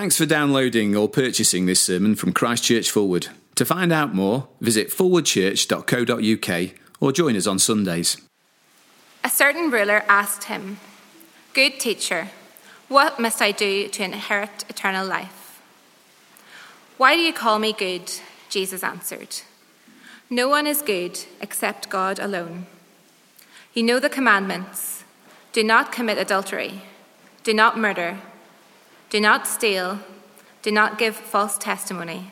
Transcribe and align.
Thanks 0.00 0.16
for 0.16 0.24
downloading 0.24 0.96
or 0.96 1.10
purchasing 1.10 1.66
this 1.66 1.82
sermon 1.82 2.14
from 2.14 2.32
Christchurch 2.32 2.90
Fulwood. 2.90 3.28
To 3.56 3.66
find 3.66 3.92
out 3.92 4.14
more, 4.14 4.48
visit 4.58 4.88
fulwoodchurch.co.uk 4.88 6.70
or 7.00 7.12
join 7.12 7.36
us 7.36 7.46
on 7.46 7.58
Sundays. 7.58 8.16
A 9.22 9.28
certain 9.28 9.70
ruler 9.70 10.02
asked 10.08 10.44
him, 10.44 10.78
Good 11.52 11.78
teacher, 11.78 12.30
what 12.88 13.20
must 13.20 13.42
I 13.42 13.52
do 13.52 13.88
to 13.88 14.02
inherit 14.02 14.64
eternal 14.70 15.06
life? 15.06 15.60
Why 16.96 17.14
do 17.14 17.20
you 17.20 17.34
call 17.34 17.58
me 17.58 17.74
good? 17.74 18.10
Jesus 18.48 18.82
answered. 18.82 19.42
No 20.30 20.48
one 20.48 20.66
is 20.66 20.80
good 20.80 21.26
except 21.42 21.90
God 21.90 22.18
alone. 22.18 22.64
You 23.74 23.82
know 23.82 24.00
the 24.00 24.08
commandments 24.08 25.04
do 25.52 25.62
not 25.62 25.92
commit 25.92 26.16
adultery, 26.16 26.84
do 27.44 27.52
not 27.52 27.76
murder, 27.76 28.16
do 29.10 29.20
not 29.20 29.46
steal, 29.46 29.98
do 30.62 30.70
not 30.70 30.98
give 30.98 31.16
false 31.16 31.58
testimony, 31.58 32.30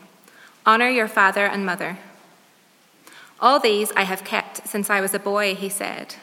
honor 0.65 0.89
your 0.89 1.09
father 1.09 1.45
and 1.45 1.67
mother. 1.67 1.99
All 3.41 3.61
these 3.61 3.93
I 3.97 4.03
have 4.03 4.25
kept 4.25 4.67
since 4.67 4.89
I 4.89 5.01
was 5.01 5.13
a 5.13 5.19
boy, 5.19 5.55
he 5.55 5.69
said. 5.69 6.15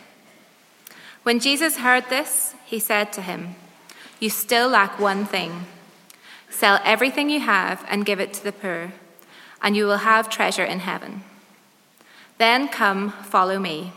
When 1.23 1.39
Jesus 1.39 1.77
heard 1.77 2.09
this, 2.09 2.53
he 2.65 2.79
said 2.79 3.11
to 3.13 3.21
him, 3.21 3.55
You 4.19 4.29
still 4.29 4.69
lack 4.69 4.99
one 4.99 5.25
thing. 5.25 5.65
Sell 6.49 6.79
everything 6.83 7.29
you 7.29 7.41
have 7.41 7.85
and 7.89 8.05
give 8.05 8.19
it 8.19 8.31
to 8.33 8.43
the 8.43 8.51
poor, 8.51 8.93
and 9.61 9.75
you 9.75 9.85
will 9.85 9.97
have 9.97 10.29
treasure 10.29 10.63
in 10.63 10.79
heaven. 10.79 11.23
Then 12.37 12.67
come, 12.67 13.11
follow 13.11 13.59
me. 13.59 13.91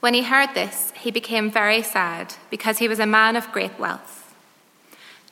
When 0.00 0.12
he 0.12 0.24
heard 0.24 0.54
this, 0.54 0.92
he 0.96 1.10
became 1.10 1.50
very 1.50 1.82
sad, 1.82 2.34
because 2.50 2.78
he 2.78 2.88
was 2.88 2.98
a 2.98 3.06
man 3.06 3.36
of 3.36 3.52
great 3.52 3.78
wealth. 3.78 4.23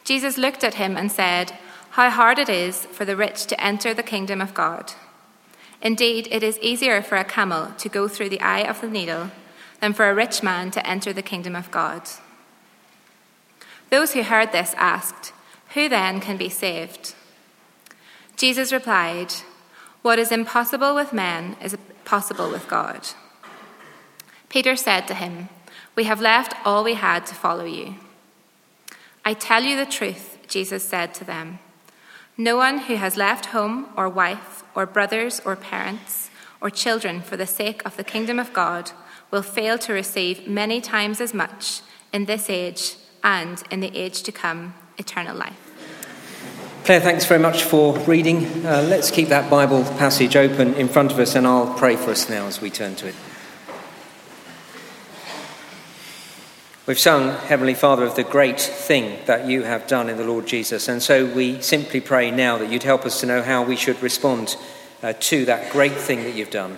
Jesus 0.05 0.38
looked 0.38 0.65
at 0.65 0.74
him 0.74 0.97
and 0.97 1.11
said, 1.11 1.52
How 1.91 2.10
hard 2.10 2.38
it 2.38 2.48
is 2.48 2.87
for 2.87 3.05
the 3.05 3.16
rich 3.16 3.47
to 3.47 3.60
enter 3.62 3.95
the 3.95 4.02
kingdom 4.02 4.40
of 4.40 4.54
God. 4.54 4.93
Indeed, 5.80 6.29
it 6.30 6.43
is 6.43 6.59
easier 6.60 7.02
for 7.02 7.16
a 7.16 7.24
camel 7.24 7.73
to 7.79 7.88
go 7.88 8.09
through 8.09 8.29
the 8.29 8.40
eye 8.40 8.60
of 8.62 8.80
the 8.80 8.88
needle 8.88 9.30
than 9.80 9.93
for 9.93 10.09
a 10.09 10.15
rich 10.15 10.43
man 10.43 10.71
to 10.73 10.87
enter 10.87 11.12
the 11.12 11.23
kingdom 11.23 11.57
of 11.57 11.71
God. 11.71 12.02
Those 13.90 14.12
who 14.15 14.23
heard 14.23 14.52
this 14.52 14.74
asked, 14.77 15.32
Who 15.74 15.88
then 15.88 16.21
can 16.21 16.37
be 16.37 16.49
saved? 16.49 17.15
Jesus 18.37 18.73
replied, 18.73 19.32
What 20.02 20.18
is 20.18 20.32
impossible 20.32 20.95
with 20.95 21.12
men 21.12 21.57
is 21.62 21.77
possible 22.05 22.51
with 22.51 22.68
God. 22.68 23.09
Peter 24.49 24.77
said 24.77 25.07
to 25.09 25.15
him, 25.15 25.49
We 25.95 26.05
have 26.05 26.21
left 26.21 26.55
all 26.65 26.84
we 26.84 26.95
had 26.95 27.27
to 27.27 27.34
follow 27.34 27.65
you. 27.65 27.96
I 29.24 29.34
tell 29.34 29.62
you 29.62 29.76
the 29.76 29.90
truth, 29.90 30.38
Jesus 30.48 30.82
said 30.82 31.15
to 31.15 31.24
them. 31.24 31.60
No 32.37 32.56
one 32.56 32.78
who 32.78 32.96
has 32.96 33.16
left 33.16 33.46
home 33.46 33.88
or 33.96 34.09
wife 34.09 34.65
or 34.74 34.84
brothers 34.87 35.40
or 35.45 35.54
parents 35.54 36.30
or 36.60 36.70
children 36.70 37.20
for 37.20 37.37
the 37.37 37.46
sake 37.46 37.84
of 37.84 37.96
the 37.96 38.04
kingdom 38.04 38.38
of 38.38 38.52
God 38.52 38.90
will 39.30 39.43
fail 39.43 39.78
to 39.78 39.93
receive 39.93 40.48
many 40.48 40.80
times 40.80 41.20
as 41.20 41.32
much 41.32 41.82
in 42.12 42.24
this 42.24 42.50
age 42.50 42.96
and 43.23 43.62
in 43.70 43.80
the 43.80 43.96
age 43.96 44.23
to 44.23 44.32
come 44.32 44.74
eternal 44.98 45.37
life. 45.37 45.73
Claire, 46.84 47.00
thanks 47.00 47.24
very 47.24 47.40
much 47.40 47.62
for 47.62 47.96
reading. 48.00 48.45
Uh, 48.66 48.84
let's 48.88 49.12
keep 49.12 49.28
that 49.28 49.48
Bible 49.48 49.84
passage 49.98 50.34
open 50.34 50.74
in 50.74 50.88
front 50.88 51.12
of 51.12 51.18
us, 51.20 51.37
and 51.37 51.46
I'll 51.46 51.73
pray 51.74 51.95
for 51.95 52.10
us 52.10 52.28
now 52.28 52.46
as 52.46 52.60
we 52.60 52.70
turn 52.70 52.96
to 52.96 53.06
it. 53.06 53.15
We've 56.85 56.99
sung, 56.99 57.37
Heavenly 57.47 57.75
Father, 57.75 58.02
of 58.02 58.16
the 58.16 58.25
great 58.25 58.61
thing 58.61 59.21
that 59.27 59.47
you 59.47 59.63
have 59.63 59.87
done 59.87 60.11
in 60.11 60.16
the 60.16 60.25
Lord 60.25 60.49
Jesus, 60.49 60.89
and 60.89 61.01
so 61.01 61.24
we 61.24 61.63
simply 61.63 62.01
pray 62.01 62.33
now 62.33 62.59
that 62.59 62.73
you'd 62.73 62.83
help 62.83 63.07
us 63.07 63.21
to 63.21 63.27
know 63.27 63.41
how 63.41 63.63
we 63.63 63.77
should 63.77 64.03
respond 64.03 64.56
uh, 65.00 65.12
to 65.21 65.44
that 65.44 65.71
great 65.71 65.93
thing 65.93 66.25
that 66.25 66.34
you've 66.34 66.50
done, 66.50 66.77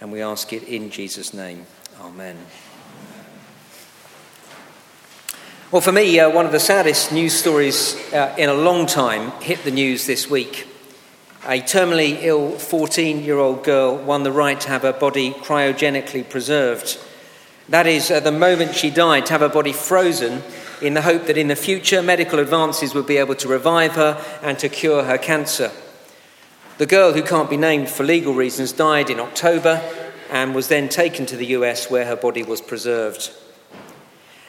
and 0.00 0.10
we 0.10 0.22
ask 0.22 0.54
it 0.54 0.62
in 0.62 0.88
Jesus' 0.88 1.34
name. 1.34 1.66
Amen. 2.00 2.38
Well, 5.70 5.82
for 5.82 5.92
me, 5.92 6.18
uh, 6.18 6.30
one 6.30 6.46
of 6.46 6.52
the 6.52 6.58
saddest 6.58 7.12
news 7.12 7.34
stories 7.34 7.96
uh, 8.14 8.34
in 8.38 8.48
a 8.48 8.54
long 8.54 8.86
time 8.86 9.30
hit 9.42 9.62
the 9.62 9.70
news 9.70 10.06
this 10.06 10.30
week. 10.30 10.66
A 11.44 11.60
terminally 11.60 12.22
ill 12.22 12.52
14 12.52 13.22
year 13.22 13.36
old 13.36 13.62
girl 13.62 13.94
won 13.94 14.22
the 14.22 14.32
right 14.32 14.58
to 14.62 14.68
have 14.68 14.80
her 14.80 14.94
body 14.94 15.32
cryogenically 15.32 16.26
preserved. 16.26 16.98
That 17.68 17.86
is, 17.86 18.10
at 18.10 18.24
the 18.24 18.32
moment 18.32 18.74
she 18.74 18.90
died, 18.90 19.26
to 19.26 19.32
have 19.32 19.40
her 19.40 19.48
body 19.48 19.72
frozen 19.72 20.42
in 20.82 20.94
the 20.94 21.02
hope 21.02 21.26
that 21.26 21.38
in 21.38 21.48
the 21.48 21.56
future 21.56 22.02
medical 22.02 22.38
advances 22.38 22.94
would 22.94 23.06
be 23.06 23.16
able 23.16 23.34
to 23.36 23.48
revive 23.48 23.92
her 23.92 24.22
and 24.42 24.58
to 24.58 24.68
cure 24.68 25.04
her 25.04 25.18
cancer. 25.18 25.70
The 26.76 26.86
girl, 26.86 27.12
who 27.12 27.22
can't 27.22 27.48
be 27.48 27.56
named 27.56 27.88
for 27.88 28.02
legal 28.02 28.34
reasons, 28.34 28.72
died 28.72 29.08
in 29.08 29.20
October 29.20 29.80
and 30.30 30.54
was 30.54 30.68
then 30.68 30.88
taken 30.88 31.24
to 31.26 31.36
the 31.36 31.46
US 31.46 31.90
where 31.90 32.04
her 32.04 32.16
body 32.16 32.42
was 32.42 32.60
preserved. 32.60 33.30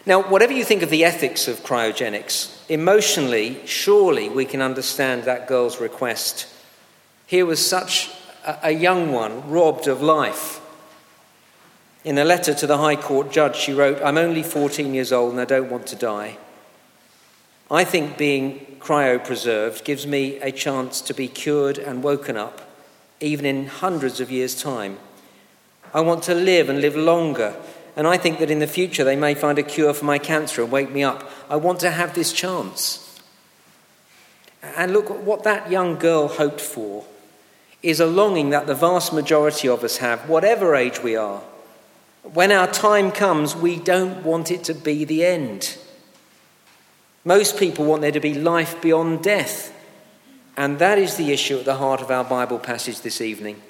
Now, 0.06 0.22
whatever 0.22 0.54
you 0.54 0.64
think 0.64 0.81
of 0.81 0.90
the 0.90 1.06
ethics 1.06 1.48
of 1.48 1.64
cryogenics, 1.64 2.70
emotionally, 2.70 3.62
surely 3.66 4.30
we 4.30 4.46
can 4.46 4.62
understand 4.62 5.24
that 5.24 5.48
girl's 5.48 5.80
request. 5.80 6.48
Here 7.28 7.46
was 7.46 7.66
such 7.66 8.09
a 8.44 8.72
young 8.72 9.12
one 9.12 9.50
robbed 9.50 9.88
of 9.88 10.02
life. 10.02 10.59
In 12.06 12.20
a 12.20 12.24
letter 12.24 12.54
to 12.54 12.68
the 12.68 12.78
High 12.78 12.98
Court 12.98 13.32
judge, 13.32 13.56
she 13.56 13.74
wrote, 13.74 14.00
I'm 14.04 14.20
only 14.20 14.44
14 14.44 14.94
years 14.94 15.12
old 15.12 15.32
and 15.32 15.42
I 15.42 15.46
don't 15.46 15.72
want 15.72 15.88
to 15.88 15.96
die. 15.96 16.38
I 17.72 17.84
think 17.84 18.16
being 18.16 18.78
cryopreserved 18.80 19.84
gives 19.84 20.06
me 20.06 20.38
a 20.38 20.52
chance 20.52 21.02
to 21.02 21.16
be 21.16 21.28
cured 21.28 21.80
and 21.80 22.04
woken 22.04 22.38
up, 22.38 22.62
even 23.20 23.44
in 23.44 23.66
hundreds 23.66 24.20
of 24.20 24.30
years' 24.30 24.62
time. 24.62 25.00
I 25.96 26.02
want 26.02 26.22
to 26.26 26.36
live 26.36 26.70
and 26.70 26.80
live 26.80 26.96
longer. 26.96 27.56
And 27.96 28.06
I 28.06 28.18
think 28.18 28.38
that 28.38 28.52
in 28.52 28.60
the 28.60 28.68
future 28.68 29.04
they 29.04 29.16
may 29.16 29.34
find 29.34 29.58
a 29.58 29.64
cure 29.64 29.96
for 29.96 30.06
my 30.06 30.20
cancer 30.20 30.62
and 30.62 30.72
wake 30.72 30.92
me 30.92 31.02
up. 31.02 31.28
I 31.50 31.56
want 31.56 31.80
to 31.80 31.90
have 31.90 32.14
this 32.14 32.32
chance. 32.32 33.20
And 34.62 34.94
look, 34.94 35.10
what 35.10 35.44
that 35.44 35.72
young 35.72 35.98
girl 35.98 36.28
hoped 36.28 36.62
for 36.62 37.04
is 37.82 38.00
a 38.00 38.06
longing 38.06 38.52
that 38.52 38.68
the 38.68 38.76
vast 38.76 39.12
majority 39.12 39.68
of 39.68 39.84
us 39.84 39.98
have, 39.98 40.30
whatever 40.30 40.76
age 40.76 41.02
we 41.02 41.16
are. 41.16 41.42
When 42.34 42.52
our 42.52 42.68
time 42.68 43.12
comes, 43.12 43.56
we 43.56 43.78
don't 43.78 44.24
want 44.24 44.52
it 44.52 44.63
to 44.66 44.74
be 44.74 45.06
the 45.06 45.25
end. 45.25 45.78
Most 47.24 47.58
people 47.58 47.86
want 47.86 48.02
there 48.02 48.12
to 48.12 48.19
be 48.19 48.34
life 48.34 48.81
beyond 48.81 49.24
death. 49.24 49.72
And 50.58 50.80
that 50.80 50.97
is 50.97 51.16
the 51.16 51.31
issue 51.31 51.59
at 51.59 51.66
the 51.66 51.75
heart 51.75 52.02
of 52.02 52.12
our 52.12 52.24
Bible 52.24 52.59
passage 52.59 53.02
this 53.02 53.22
evening. 53.22 53.62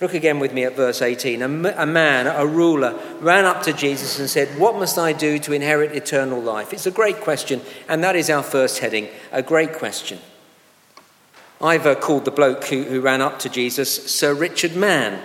Look 0.00 0.14
again 0.14 0.40
with 0.40 0.52
me 0.52 0.64
at 0.64 0.74
verse 0.74 1.00
18. 1.00 1.42
A, 1.42 1.48
man, 1.86 2.26
a 2.26 2.44
ruler, 2.44 2.98
ran 3.20 3.44
up 3.44 3.62
to 3.62 3.72
Jesus 3.72 4.18
and 4.18 4.28
said, 4.28 4.58
What 4.58 4.76
must 4.76 4.98
I 4.98 5.12
do 5.12 5.38
to 5.40 5.52
inherit 5.52 5.92
eternal 5.92 6.40
life? 6.40 6.72
It's 6.72 6.86
a 6.86 6.90
great 6.90 7.20
question, 7.20 7.60
and 7.88 8.02
that 8.02 8.16
is 8.16 8.28
our 8.28 8.42
first 8.42 8.80
heading 8.80 9.08
a 9.30 9.42
great 9.42 9.74
question. 9.74 10.18
I've 11.60 11.86
uh, 11.86 11.94
called 11.94 12.24
the 12.24 12.32
bloke 12.32 12.64
who, 12.64 12.82
who 12.82 13.00
ran 13.00 13.20
up 13.20 13.38
to 13.40 13.48
Jesus 13.48 14.10
Sir 14.12 14.34
Richard 14.34 14.74
Mann. 14.74 15.22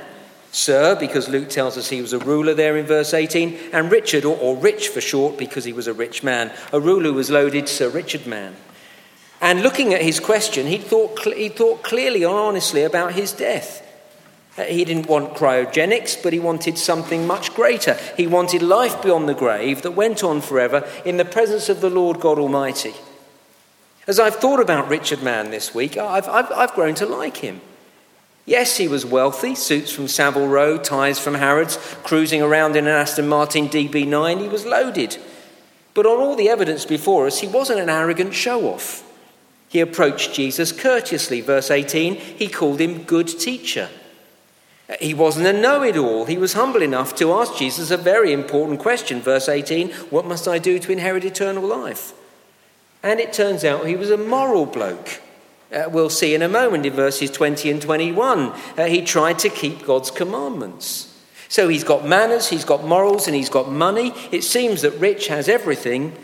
Sir, 0.51 0.95
because 0.95 1.27
Luke 1.27 1.49
tells 1.49 1.77
us 1.77 1.89
he 1.89 2.01
was 2.01 2.13
a 2.13 2.19
ruler 2.19 2.53
there 2.53 2.77
in 2.77 2.85
verse 2.85 3.13
18, 3.13 3.57
and 3.73 3.91
Richard, 3.91 4.25
or, 4.25 4.37
or 4.37 4.57
rich 4.57 4.87
for 4.87 5.01
short, 5.01 5.37
because 5.37 5.65
he 5.65 5.73
was 5.73 5.87
a 5.87 5.93
rich 5.93 6.23
man. 6.23 6.51
A 6.71 6.79
ruler 6.79 7.13
was 7.13 7.29
loaded, 7.29 7.67
Sir 7.69 7.89
Richard 7.89 8.25
Mann. 8.25 8.55
And 9.39 9.61
looking 9.61 9.93
at 9.93 10.01
his 10.01 10.19
question, 10.19 10.65
he 10.65 10.77
thought, 10.77 11.19
he 11.21 11.49
thought 11.49 11.83
clearly 11.83 12.23
and 12.23 12.33
honestly 12.33 12.83
about 12.83 13.13
his 13.13 13.33
death. 13.33 13.83
Uh, 14.57 14.63
he 14.63 14.83
didn't 14.83 15.07
want 15.07 15.35
cryogenics, 15.35 16.21
but 16.23 16.33
he 16.33 16.39
wanted 16.39 16.77
something 16.77 17.27
much 17.27 17.53
greater. 17.53 17.93
He 18.15 18.25
wanted 18.25 18.63
life 18.63 19.03
beyond 19.03 19.29
the 19.29 19.35
grave 19.35 19.83
that 19.83 19.91
went 19.91 20.23
on 20.23 20.41
forever 20.41 20.87
in 21.05 21.17
the 21.17 21.25
presence 21.25 21.69
of 21.69 21.81
the 21.81 21.91
Lord 21.91 22.19
God 22.19 22.39
Almighty. 22.39 22.95
As 24.07 24.19
I've 24.19 24.37
thought 24.37 24.59
about 24.59 24.87
Richard 24.87 25.21
Mann 25.21 25.51
this 25.51 25.75
week, 25.75 25.97
I've, 25.97 26.27
I've, 26.27 26.51
I've 26.51 26.73
grown 26.73 26.95
to 26.95 27.05
like 27.05 27.37
him. 27.37 27.61
Yes, 28.47 28.77
he 28.77 28.87
was 28.87 29.05
wealthy, 29.05 29.55
suits 29.55 29.91
from 29.91 30.07
Savile 30.07 30.47
Row, 30.47 30.77
ties 30.77 31.19
from 31.19 31.35
Harrods, 31.35 31.75
cruising 32.03 32.41
around 32.41 32.77
in 32.77 32.87
an 32.87 32.93
Aston 32.93 33.27
Martin 33.27 33.67
DB9. 33.67 34.39
He 34.39 34.47
was 34.47 34.65
loaded. 34.65 35.17
But 35.93 36.05
on 36.05 36.17
all 36.21 36.37
the 36.37 36.47
evidence 36.47 36.85
before 36.85 37.27
us, 37.27 37.41
he 37.41 37.47
wasn't 37.47 37.81
an 37.81 37.89
arrogant 37.89 38.33
show 38.33 38.69
off. 38.69 39.03
He 39.67 39.81
approached 39.81 40.33
Jesus 40.33 40.71
courteously. 40.71 41.41
Verse 41.41 41.69
18, 41.69 42.15
he 42.15 42.47
called 42.47 42.79
him 42.79 43.03
good 43.03 43.27
teacher. 43.27 43.89
He 45.01 45.13
wasn't 45.13 45.47
a 45.47 45.51
know 45.51 45.83
it 45.83 45.97
all. 45.97 46.23
He 46.23 46.37
was 46.37 46.53
humble 46.53 46.81
enough 46.81 47.13
to 47.17 47.33
ask 47.33 47.57
Jesus 47.57 47.91
a 47.91 47.97
very 47.97 48.31
important 48.31 48.79
question. 48.79 49.19
Verse 49.19 49.49
18 49.49 49.89
What 50.09 50.25
must 50.25 50.47
I 50.47 50.57
do 50.57 50.79
to 50.79 50.91
inherit 50.93 51.25
eternal 51.25 51.63
life? 51.63 52.13
And 53.03 53.19
it 53.19 53.33
turns 53.33 53.65
out 53.65 53.87
he 53.87 53.97
was 53.97 54.09
a 54.09 54.15
moral 54.15 54.65
bloke. 54.65 55.19
Uh, 55.71 55.89
we'll 55.89 56.09
see 56.09 56.33
in 56.33 56.41
a 56.41 56.49
moment 56.49 56.85
in 56.85 56.93
verses 56.93 57.29
20 57.31 57.69
and 57.69 57.81
21. 57.81 58.39
Uh, 58.77 58.85
he 58.85 59.01
tried 59.01 59.39
to 59.39 59.49
keep 59.49 59.85
God's 59.85 60.11
commandments. 60.11 61.13
So 61.49 61.67
he's 61.67 61.83
got 61.83 62.05
manners, 62.05 62.49
he's 62.49 62.65
got 62.65 62.85
morals, 62.85 63.27
and 63.27 63.35
he's 63.35 63.49
got 63.49 63.71
money. 63.71 64.13
It 64.31 64.43
seems 64.43 64.81
that 64.81 64.91
Rich 64.99 65.27
has 65.27 65.47
everything, 65.47 66.15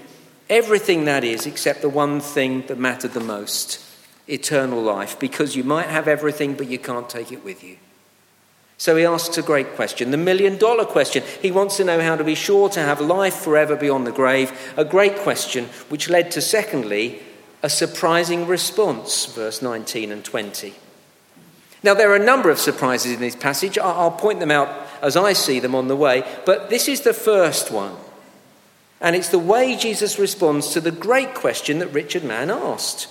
Everything 0.50 1.06
that 1.06 1.24
is, 1.24 1.46
except 1.46 1.82
the 1.82 1.90
one 1.90 2.20
thing 2.20 2.64
that 2.68 2.78
mattered 2.78 3.14
the 3.14 3.20
most 3.20 3.80
eternal 4.28 4.82
life, 4.82 5.18
because 5.20 5.56
you 5.56 5.64
might 5.64 5.88
have 5.88 6.08
everything, 6.08 6.54
but 6.54 6.68
you 6.68 6.78
can't 6.78 7.10
take 7.10 7.32
it 7.32 7.44
with 7.46 7.64
you. 7.64 7.78
So 8.78 8.98
he 8.98 9.06
asks 9.06 9.38
a 9.38 9.42
great 9.42 9.76
question, 9.76 10.12
the 10.12 10.18
million 10.18 10.58
dollar 10.58 10.84
question. 10.84 11.24
He 11.42 11.52
wants 11.52 11.78
to 11.78 11.86
know 11.86 12.02
how 12.02 12.18
to 12.18 12.24
be 12.24 12.36
sure 12.36 12.68
to 12.70 12.82
have 12.82 13.00
life 13.00 13.36
forever 13.36 13.76
beyond 13.76 14.06
the 14.06 14.12
grave. 14.12 14.52
A 14.76 14.84
great 14.84 15.16
question, 15.18 15.66
which 15.88 16.10
led 16.10 16.32
to, 16.32 16.42
secondly, 16.42 17.22
a 17.64 17.70
surprising 17.70 18.46
response, 18.46 19.26
verse 19.26 19.62
19 19.62 20.12
and 20.12 20.24
20. 20.24 20.76
Now, 21.82 21.94
there 21.94 22.12
are 22.12 22.16
a 22.16 22.24
number 22.24 22.50
of 22.50 22.60
surprises 22.60 23.14
in 23.14 23.20
this 23.22 23.36
passage. 23.36 23.78
I'll 23.78 24.12
point 24.12 24.40
them 24.40 24.52
out 24.52 24.70
as 25.02 25.18
I 25.18 25.34
see 25.34 25.60
them 25.60 25.74
on 25.74 25.88
the 25.88 25.96
way, 25.96 26.24
but 26.46 26.70
this 26.70 26.88
is 26.88 27.02
the 27.02 27.14
first 27.14 27.72
one. 27.72 27.96
And 29.02 29.16
it's 29.16 29.30
the 29.30 29.40
way 29.40 29.76
Jesus 29.76 30.20
responds 30.20 30.70
to 30.74 30.82
the 30.82 30.92
great 30.92 31.34
question 31.34 31.80
that 31.80 31.88
Richard 31.88 32.24
Mann 32.24 32.50
asked. 32.50 33.08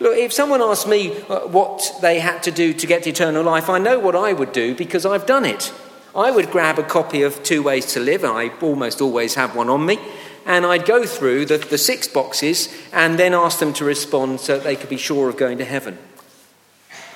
Look, 0.00 0.16
if 0.16 0.32
someone 0.32 0.60
asked 0.60 0.88
me 0.88 1.16
uh, 1.28 1.46
what 1.46 1.82
they 2.02 2.20
had 2.20 2.42
to 2.42 2.50
do 2.50 2.74
to 2.74 2.86
get 2.86 3.06
eternal 3.06 3.42
life, 3.42 3.70
I 3.70 3.78
know 3.78 3.98
what 3.98 4.16
I 4.16 4.32
would 4.32 4.52
do 4.52 4.74
because 4.74 5.06
I've 5.06 5.26
done 5.26 5.44
it. 5.44 5.72
I 6.14 6.30
would 6.30 6.50
grab 6.50 6.78
a 6.78 6.82
copy 6.82 7.22
of 7.22 7.42
Two 7.42 7.62
Ways 7.62 7.86
to 7.94 8.00
Live, 8.00 8.24
and 8.24 8.32
I 8.32 8.48
almost 8.60 9.00
always 9.00 9.34
have 9.34 9.56
one 9.56 9.70
on 9.70 9.86
me, 9.86 9.98
and 10.46 10.66
I'd 10.66 10.86
go 10.86 11.04
through 11.04 11.46
the, 11.46 11.58
the 11.58 11.78
six 11.78 12.08
boxes 12.08 12.68
and 12.92 13.18
then 13.18 13.34
ask 13.34 13.58
them 13.58 13.72
to 13.74 13.84
respond 13.84 14.40
so 14.40 14.56
that 14.56 14.64
they 14.64 14.76
could 14.76 14.88
be 14.88 14.96
sure 14.96 15.28
of 15.28 15.36
going 15.36 15.58
to 15.58 15.64
heaven. 15.64 15.98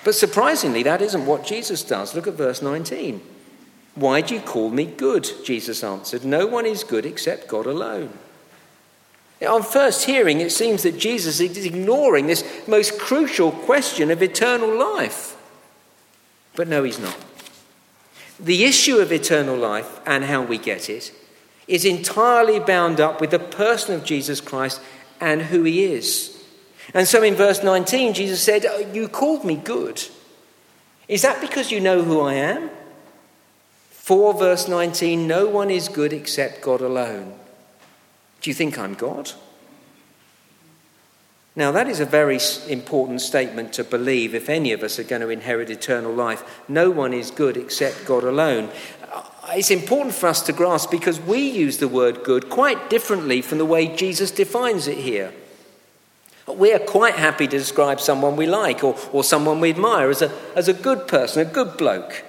But 0.05 0.15
surprisingly, 0.15 0.83
that 0.85 1.03
isn't 1.03 1.27
what 1.27 1.45
Jesus 1.45 1.83
does. 1.83 2.15
Look 2.15 2.29
at 2.29 2.35
verse 2.35 2.63
19. 2.63 3.21
Why 3.97 4.21
do 4.21 4.35
you 4.35 4.41
call 4.41 4.71
me 4.71 4.85
good? 4.85 5.29
Jesus 5.45 5.83
answered. 5.83 6.25
No 6.25 6.47
one 6.47 6.67
is 6.67 6.85
good 6.85 7.07
except 7.07 7.49
God 7.49 7.67
alone. 7.67 8.11
On 9.47 9.63
first 9.63 10.05
hearing, 10.05 10.41
it 10.41 10.53
seems 10.53 10.83
that 10.83 10.99
Jesus 10.99 11.41
is 11.41 11.65
ignoring 11.65 12.27
this 12.27 12.45
most 12.67 12.99
crucial 12.99 13.51
question 13.51 14.11
of 14.11 14.23
eternal 14.23 14.79
life. 14.79 15.37
But 16.55 16.69
no, 16.69 16.85
he's 16.85 16.99
not. 16.99 17.17
The 18.39 18.65
issue 18.65 18.99
of 18.99 19.13
eternal 19.13 19.57
life 19.57 20.01
and 20.07 20.25
how 20.25 20.43
we 20.43 20.57
get 20.57 20.89
it 20.89 21.13
is 21.67 21.85
entirely 21.85 22.61
bound 22.61 23.01
up 23.01 23.21
with 23.21 23.31
the 23.31 23.39
person 23.39 23.95
of 23.95 24.05
Jesus 24.05 24.41
Christ 24.41 24.81
and 25.21 25.43
who 25.43 25.65
he 25.65 25.85
is. 25.85 26.33
And 26.95 27.09
so 27.09 27.23
in 27.23 27.35
verse 27.35 27.63
19, 27.63 28.15
Jesus 28.15 28.43
said, 28.43 28.65
oh, 28.67 28.93
You 28.93 29.09
called 29.09 29.45
me 29.45 29.57
good. 29.57 30.03
Is 31.09 31.23
that 31.23 31.41
because 31.41 31.71
you 31.71 31.81
know 31.81 32.03
who 32.03 32.21
I 32.21 32.35
am? 32.35 32.71
For 33.91 34.35
verse 34.35 34.69
19, 34.69 35.27
no 35.27 35.49
one 35.49 35.71
is 35.71 35.89
good 35.89 36.13
except 36.13 36.63
God 36.63 36.81
alone. 36.81 37.35
Do 38.41 38.51
you 38.51 38.55
think 38.55 38.79
I'm 38.79 38.95
God? 38.95 39.33
Now, 41.57 41.73
that 41.73 41.89
is 41.89 42.01
a 42.01 42.07
very 42.07 42.39
important 42.69 43.23
statement 43.23 43.73
to 43.73 43.83
believe 43.83 44.35
if 44.35 44.51
any 44.51 44.73
of 44.73 44.83
us 44.83 44.99
are 44.99 45.05
going 45.05 45.23
to 45.23 45.31
inherit 45.31 45.71
eternal 45.71 46.13
life. 46.13 46.63
No 46.69 46.91
one 46.91 47.15
is 47.15 47.31
good 47.31 47.57
except 47.57 48.05
God 48.05 48.25
alone. 48.25 48.69
It's 49.51 49.71
important 49.71 50.15
for 50.15 50.27
us 50.27 50.43
to 50.43 50.53
grasp 50.53 50.91
because 50.91 51.21
we 51.21 51.39
use 51.39 51.79
the 51.79 51.89
word 51.89 52.25
good 52.25 52.49
quite 52.49 52.91
differently 52.91 53.43
from 53.43 53.59
the 53.59 53.65
way 53.65 53.95
Jesus 53.95 54.31
defines 54.31 54.89
it 54.89 54.99
here. 54.99 55.33
We 56.49 56.73
are 56.73 56.79
quite 56.79 57.15
happy 57.15 57.47
to 57.47 57.59
describe 57.59 58.01
someone 58.01 58.37
we 58.37 58.47
like 58.47 58.83
or, 58.83 58.97
or 59.13 59.25
someone 59.25 59.61
we 59.61 59.71
admire 59.71 60.11
as 60.11 60.23
a, 60.23 60.33
as 60.55 60.69
a 60.69 60.73
good 60.73 61.09
person, 61.09 61.47
a 61.47 61.51
good 61.51 61.77
bloke. 61.77 62.25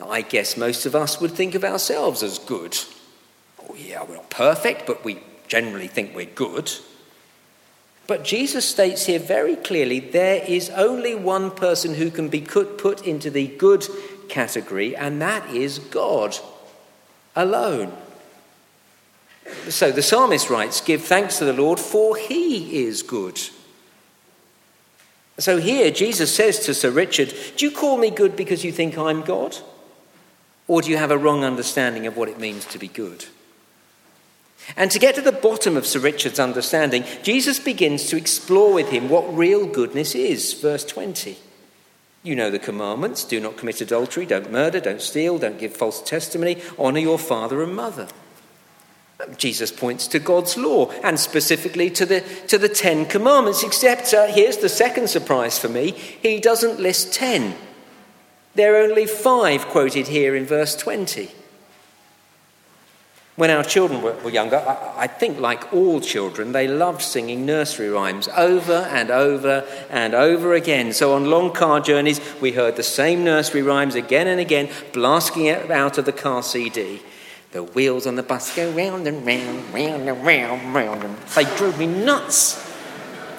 I 0.00 0.22
guess 0.22 0.56
most 0.56 0.86
of 0.86 0.94
us 0.94 1.20
would 1.20 1.32
think 1.32 1.54
of 1.54 1.64
ourselves 1.64 2.22
as 2.22 2.38
good. 2.38 2.76
Oh, 3.68 3.74
yeah, 3.74 4.02
we're 4.04 4.16
not 4.16 4.30
perfect, 4.30 4.86
but 4.86 5.04
we 5.04 5.18
generally 5.48 5.88
think 5.88 6.14
we're 6.14 6.26
good. 6.26 6.70
But 8.06 8.24
Jesus 8.24 8.64
states 8.64 9.06
here 9.06 9.18
very 9.18 9.56
clearly 9.56 10.00
there 10.00 10.42
is 10.46 10.70
only 10.70 11.14
one 11.14 11.50
person 11.50 11.94
who 11.94 12.10
can 12.10 12.28
be 12.28 12.40
put 12.40 13.06
into 13.06 13.30
the 13.30 13.48
good 13.48 13.86
category, 14.28 14.96
and 14.96 15.20
that 15.22 15.48
is 15.54 15.78
God 15.78 16.36
alone. 17.34 17.92
So 19.68 19.90
the 19.90 20.02
psalmist 20.02 20.50
writes, 20.50 20.80
Give 20.80 21.02
thanks 21.02 21.38
to 21.38 21.44
the 21.44 21.52
Lord, 21.52 21.80
for 21.80 22.16
he 22.16 22.84
is 22.84 23.02
good. 23.02 23.40
So 25.38 25.58
here 25.58 25.90
Jesus 25.90 26.34
says 26.34 26.58
to 26.60 26.74
Sir 26.74 26.90
Richard, 26.90 27.32
Do 27.56 27.64
you 27.64 27.70
call 27.70 27.96
me 27.96 28.10
good 28.10 28.36
because 28.36 28.64
you 28.64 28.72
think 28.72 28.98
I'm 28.98 29.22
God? 29.22 29.56
Or 30.66 30.82
do 30.82 30.90
you 30.90 30.96
have 30.98 31.10
a 31.10 31.18
wrong 31.18 31.44
understanding 31.44 32.06
of 32.06 32.16
what 32.16 32.28
it 32.28 32.38
means 32.38 32.66
to 32.66 32.78
be 32.78 32.88
good? 32.88 33.24
And 34.76 34.90
to 34.90 34.98
get 34.98 35.14
to 35.14 35.22
the 35.22 35.32
bottom 35.32 35.76
of 35.76 35.86
Sir 35.86 36.00
Richard's 36.00 36.38
understanding, 36.38 37.04
Jesus 37.22 37.58
begins 37.58 38.08
to 38.08 38.16
explore 38.16 38.74
with 38.74 38.90
him 38.90 39.08
what 39.08 39.34
real 39.34 39.66
goodness 39.66 40.14
is. 40.14 40.52
Verse 40.54 40.84
20. 40.84 41.38
You 42.28 42.36
know 42.36 42.50
the 42.50 42.58
commandments 42.58 43.24
do 43.24 43.40
not 43.40 43.56
commit 43.56 43.80
adultery, 43.80 44.26
don't 44.26 44.52
murder, 44.52 44.80
don't 44.80 45.00
steal, 45.00 45.38
don't 45.38 45.58
give 45.58 45.74
false 45.74 46.02
testimony, 46.02 46.60
honor 46.78 46.98
your 46.98 47.18
father 47.18 47.62
and 47.62 47.74
mother. 47.74 48.06
Jesus 49.38 49.72
points 49.72 50.06
to 50.08 50.18
God's 50.18 50.58
law 50.58 50.90
and 51.02 51.18
specifically 51.18 51.88
to 51.88 52.04
the, 52.04 52.20
to 52.48 52.58
the 52.58 52.68
Ten 52.68 53.06
Commandments, 53.06 53.62
except 53.62 54.12
uh, 54.12 54.26
here's 54.26 54.58
the 54.58 54.68
second 54.68 55.08
surprise 55.08 55.58
for 55.58 55.70
me 55.70 55.92
he 55.92 56.38
doesn't 56.38 56.78
list 56.78 57.14
ten. 57.14 57.54
There 58.54 58.74
are 58.74 58.90
only 58.90 59.06
five 59.06 59.64
quoted 59.64 60.08
here 60.08 60.36
in 60.36 60.44
verse 60.44 60.76
20. 60.76 61.30
When 63.38 63.50
our 63.50 63.62
children 63.62 64.02
were, 64.02 64.14
were 64.24 64.30
younger, 64.30 64.56
I, 64.56 65.04
I 65.04 65.06
think, 65.06 65.38
like 65.38 65.72
all 65.72 66.00
children, 66.00 66.50
they 66.50 66.66
loved 66.66 67.00
singing 67.00 67.46
nursery 67.46 67.88
rhymes 67.88 68.26
over 68.36 68.88
and 68.90 69.12
over 69.12 69.64
and 69.90 70.12
over 70.12 70.54
again. 70.54 70.92
So 70.92 71.14
on 71.14 71.26
long 71.26 71.52
car 71.52 71.78
journeys, 71.78 72.20
we 72.40 72.50
heard 72.50 72.74
the 72.74 72.82
same 72.82 73.22
nursery 73.22 73.62
rhymes 73.62 73.94
again 73.94 74.26
and 74.26 74.40
again, 74.40 74.68
blasting 74.92 75.48
out 75.48 75.98
of 75.98 76.04
the 76.04 76.12
car 76.12 76.42
CD. 76.42 77.00
The 77.52 77.62
wheels 77.62 78.08
on 78.08 78.16
the 78.16 78.24
bus 78.24 78.56
go 78.56 78.72
round 78.72 79.06
and 79.06 79.24
round, 79.24 79.72
round 79.72 80.08
and 80.08 80.26
round, 80.26 80.74
round. 80.74 81.04
And 81.04 81.16
they 81.16 81.44
drove 81.56 81.78
me 81.78 81.86
nuts. 81.86 82.67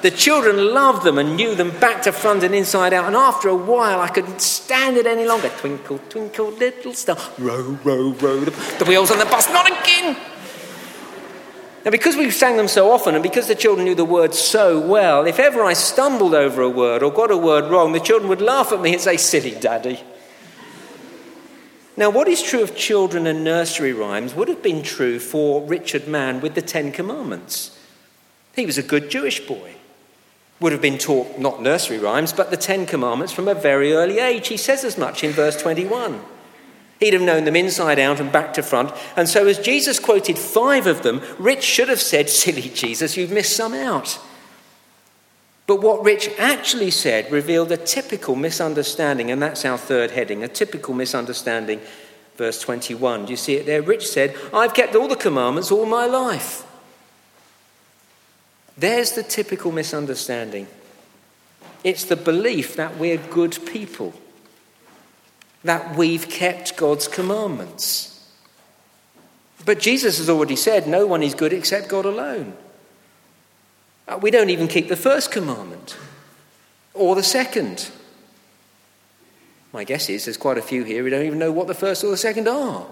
The 0.02 0.12
children 0.12 0.74
loved 0.74 1.04
them 1.04 1.18
and 1.18 1.36
knew 1.36 1.56
them 1.56 1.78
back 1.80 2.04
to 2.04 2.12
front 2.12 2.44
and 2.44 2.56
inside 2.56 2.94
out. 2.94 3.06
And 3.06 3.16
after 3.16 3.50
a 3.50 3.56
while, 3.56 4.00
I 4.00 4.08
couldn't 4.08 4.42
stand 4.42 4.96
it 4.96 5.06
any 5.06 5.26
longer. 5.26 5.50
Twinkle, 5.50 6.00
twinkle, 6.10 6.52
little 6.52 6.94
star. 6.94 7.18
Row, 7.38 7.78
row, 7.84 8.12
row. 8.12 8.40
The 8.40 8.86
wheels 8.88 9.12
on 9.12 9.20
the 9.20 9.26
bus, 9.26 9.50
not 9.50 9.68
again. 9.68 10.16
Now, 11.84 11.92
because 11.92 12.16
we 12.16 12.30
sang 12.32 12.58
them 12.58 12.68
so 12.68 12.92
often 12.92 13.16
and 13.16 13.24
because 13.24 13.48
the 13.48 13.56
children 13.56 13.86
knew 13.86 13.96
the 13.96 14.06
words 14.06 14.38
so 14.38 14.80
well, 14.80 15.26
if 15.26 15.40
ever 15.40 15.64
I 15.64 15.74
stumbled 15.74 16.34
over 16.34 16.62
a 16.62 16.70
word 16.70 17.04
or 17.04 17.12
got 17.12 17.32
a 17.32 17.38
word 17.38 17.70
wrong, 17.70 17.94
the 17.94 18.00
children 18.00 18.30
would 18.30 18.42
laugh 18.42 18.72
at 18.72 18.82
me 18.82 18.94
and 18.94 19.02
say, 19.02 19.18
Silly 19.18 19.52
daddy. 19.52 20.02
Now, 21.96 22.10
what 22.10 22.30
is 22.30 22.42
true 22.42 22.64
of 22.64 22.78
children 22.78 23.28
and 23.28 23.44
nursery 23.44 23.92
rhymes 23.92 24.34
would 24.34 24.48
have 24.48 24.64
been 24.64 24.84
true 24.84 25.20
for 25.20 25.66
Richard 25.66 26.08
Mann 26.08 26.40
with 26.40 26.56
the 26.56 26.62
Ten 26.62 26.94
Commandments. 26.94 27.78
He 28.56 28.66
was 28.66 28.78
a 28.78 28.84
good 28.84 29.10
Jewish 29.10 29.46
boy. 29.46 29.76
Would 30.60 30.72
have 30.74 30.82
been 30.82 30.98
taught 30.98 31.40
not 31.40 31.62
nursery 31.62 32.00
rhymes, 32.00 32.34
but 32.34 32.52
the 32.52 32.58
Ten 32.58 32.86
Commandments 32.86 33.32
from 33.32 33.48
a 33.48 33.54
very 33.54 33.94
early 33.94 34.20
age. 34.20 34.50
He 34.50 34.58
says 34.58 34.84
as 34.84 34.98
much 34.98 35.24
in 35.24 35.32
verse 35.32 35.60
21. 35.62 36.22
He'd 37.00 37.14
have 37.14 37.22
known 37.22 37.46
them 37.46 37.56
inside 37.56 37.98
out 37.98 38.20
and 38.20 38.32
back 38.32 38.54
to 38.56 38.64
front. 38.64 38.92
And 39.16 39.30
so, 39.30 39.48
as 39.48 39.58
Jesus 39.58 40.00
quoted 40.00 40.38
five 40.38 40.86
of 40.86 41.02
them, 41.02 41.22
Rich 41.38 41.64
should 41.64 41.88
have 41.88 42.02
said, 42.02 42.30
Silly 42.30 42.70
Jesus, 42.70 43.16
you've 43.16 43.32
missed 43.32 43.56
some 43.56 43.74
out. 43.74 44.20
But 45.66 45.82
what 45.82 46.04
Rich 46.04 46.32
actually 46.38 46.92
said 46.92 47.32
revealed 47.32 47.72
a 47.72 47.78
typical 47.78 48.36
misunderstanding, 48.36 49.32
and 49.32 49.42
that's 49.42 49.64
our 49.64 49.78
third 49.78 50.12
heading 50.12 50.44
a 50.44 50.48
typical 50.48 50.94
misunderstanding. 50.94 51.80
Verse 52.36 52.60
21. 52.60 53.26
Do 53.26 53.32
you 53.32 53.38
see 53.38 53.56
it 53.56 53.66
there? 53.66 53.82
Rich 53.82 54.08
said, 54.08 54.36
I've 54.54 54.74
kept 54.74 54.96
all 54.96 55.08
the 55.08 55.16
commandments 55.16 55.72
all 55.72 55.86
my 55.86 56.06
life. 56.06 56.66
There's 58.80 59.12
the 59.12 59.24
typical 59.24 59.74
misunderstanding. 59.74 60.68
It's 61.84 62.06
the 62.06 62.16
belief 62.16 62.76
that 62.78 62.98
we're 62.98 63.18
good 63.18 63.58
people, 63.66 64.14
that 65.64 65.98
we've 65.98 66.30
kept 66.30 66.78
God's 66.78 67.08
commandments. 67.08 68.06
But 69.66 69.80
Jesus 69.80 70.18
has 70.18 70.30
already 70.30 70.56
said, 70.56 70.88
No 70.88 71.06
one 71.06 71.22
is 71.22 71.36
good 71.36 71.52
except 71.52 71.90
God 71.90 72.06
alone. 72.06 72.54
Uh, 74.08 74.18
we 74.22 74.32
don't 74.32 74.50
even 74.50 74.70
keep 74.70 74.88
the 74.88 74.96
first 74.96 75.30
commandment 75.30 75.98
or 76.94 77.16
the 77.16 77.24
second. 77.24 77.90
My 79.74 79.84
guess 79.84 80.10
is 80.10 80.26
there's 80.26 80.38
quite 80.38 80.58
a 80.58 80.62
few 80.62 80.86
here 80.86 81.04
who 81.04 81.10
don't 81.10 81.26
even 81.26 81.38
know 81.38 81.52
what 81.52 81.68
the 81.68 81.74
first 81.74 82.04
or 82.04 82.10
the 82.10 82.18
second 82.18 82.48
are. 82.48 82.88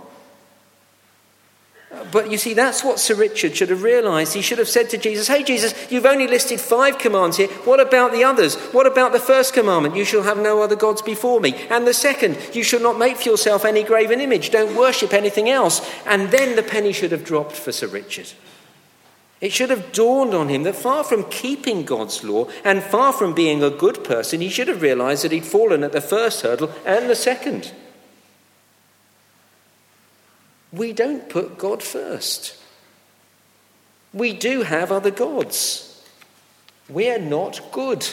But 2.11 2.31
you 2.31 2.37
see, 2.37 2.53
that's 2.53 2.83
what 2.83 2.99
Sir 2.99 3.15
Richard 3.15 3.55
should 3.55 3.69
have 3.69 3.83
realized. 3.83 4.33
He 4.33 4.41
should 4.41 4.57
have 4.57 4.69
said 4.69 4.89
to 4.91 4.97
Jesus, 4.97 5.27
Hey, 5.27 5.43
Jesus, 5.43 5.73
you've 5.91 6.05
only 6.05 6.27
listed 6.27 6.59
five 6.59 6.97
commands 6.97 7.37
here. 7.37 7.47
What 7.65 7.79
about 7.79 8.11
the 8.11 8.23
others? 8.23 8.55
What 8.73 8.87
about 8.87 9.11
the 9.11 9.19
first 9.19 9.53
commandment? 9.53 9.95
You 9.95 10.05
shall 10.05 10.23
have 10.23 10.37
no 10.37 10.61
other 10.61 10.75
gods 10.75 11.01
before 11.01 11.39
me. 11.39 11.55
And 11.69 11.85
the 11.85 11.93
second, 11.93 12.37
you 12.53 12.63
shall 12.63 12.81
not 12.81 12.97
make 12.97 13.17
for 13.17 13.29
yourself 13.29 13.65
any 13.65 13.83
graven 13.83 14.21
image. 14.21 14.51
Don't 14.51 14.75
worship 14.75 15.13
anything 15.13 15.49
else. 15.49 15.81
And 16.05 16.31
then 16.31 16.55
the 16.55 16.63
penny 16.63 16.93
should 16.93 17.11
have 17.11 17.25
dropped 17.25 17.53
for 17.53 17.71
Sir 17.71 17.87
Richard. 17.87 18.31
It 19.39 19.53
should 19.53 19.69
have 19.69 19.91
dawned 19.91 20.33
on 20.33 20.49
him 20.49 20.63
that 20.63 20.75
far 20.75 21.03
from 21.03 21.29
keeping 21.29 21.83
God's 21.83 22.23
law 22.23 22.47
and 22.63 22.81
far 22.81 23.13
from 23.13 23.35
being 23.35 23.61
a 23.61 23.69
good 23.69 24.03
person, 24.03 24.41
he 24.41 24.49
should 24.49 24.67
have 24.67 24.81
realized 24.81 25.23
that 25.23 25.31
he'd 25.31 25.45
fallen 25.45 25.83
at 25.83 25.91
the 25.91 26.01
first 26.01 26.41
hurdle 26.41 26.71
and 26.85 27.09
the 27.09 27.15
second. 27.15 27.71
We 30.71 30.93
don't 30.93 31.29
put 31.29 31.57
God 31.57 31.81
first. 31.81 32.55
We 34.13 34.33
do 34.33 34.63
have 34.63 34.91
other 34.91 35.11
gods. 35.11 36.03
We're 36.89 37.19
not 37.19 37.71
good. 37.71 38.07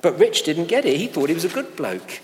But 0.00 0.18
Rich 0.18 0.42
didn't 0.42 0.66
get 0.66 0.84
it. 0.84 0.96
He 0.96 1.06
thought 1.06 1.28
he 1.28 1.34
was 1.34 1.44
a 1.44 1.48
good 1.48 1.76
bloke. 1.76 2.20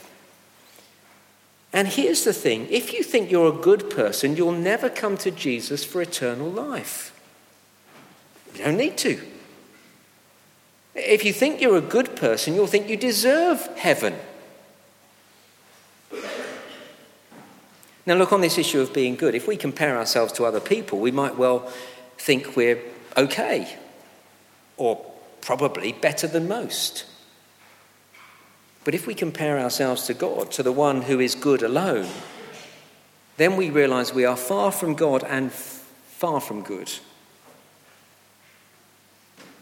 And 1.73 1.87
here's 1.87 2.25
the 2.25 2.33
thing 2.33 2.67
if 2.71 2.93
you 2.93 3.03
think 3.03 3.31
you're 3.31 3.49
a 3.49 3.63
good 3.63 3.91
person, 3.91 4.37
you'll 4.37 4.53
never 4.53 4.89
come 4.89 5.17
to 5.19 5.31
Jesus 5.31 5.85
for 5.85 6.01
eternal 6.01 6.51
life. 6.51 7.15
You 8.55 8.65
don't 8.65 8.77
need 8.77 8.97
to. 8.99 9.21
If 10.95 11.25
you 11.25 11.33
think 11.33 11.61
you're 11.61 11.77
a 11.77 11.83
good 11.83 12.17
person, 12.17 12.55
you'll 12.55 12.67
think 12.67 12.89
you 12.89 12.97
deserve 12.97 13.65
heaven. 13.77 14.15
Now, 18.09 18.15
look 18.15 18.33
on 18.33 18.41
this 18.41 18.57
issue 18.57 18.81
of 18.81 18.95
being 18.95 19.17
good. 19.17 19.35
If 19.35 19.47
we 19.47 19.59
compare 19.59 19.99
ourselves 19.99 20.33
to 20.33 20.47
other 20.47 20.61
people, 20.61 20.99
we 20.99 21.11
might 21.11 21.37
well 21.37 21.71
think 22.17 22.57
we're 22.57 22.81
okay, 23.19 23.77
or 24.79 25.05
probably 25.43 25.93
better 25.93 26.27
than 26.27 26.49
most. 26.49 27.05
But 28.83 28.95
if 28.95 29.07
we 29.07 29.13
compare 29.13 29.59
ourselves 29.59 30.07
to 30.07 30.15
God, 30.15 30.51
to 30.53 30.63
the 30.63 30.73
one 30.73 31.03
who 31.03 31.21
is 31.21 31.35
good 31.35 31.63
alone, 31.63 32.09
then 33.37 33.57
we 33.57 33.69
realize 33.69 34.15
we 34.15 34.25
are 34.25 34.39
far 34.39 34.73
from 34.73 34.95
God 34.95 35.23
and 35.23 35.53
far 35.53 36.41
from 36.41 36.63
good. 36.63 36.91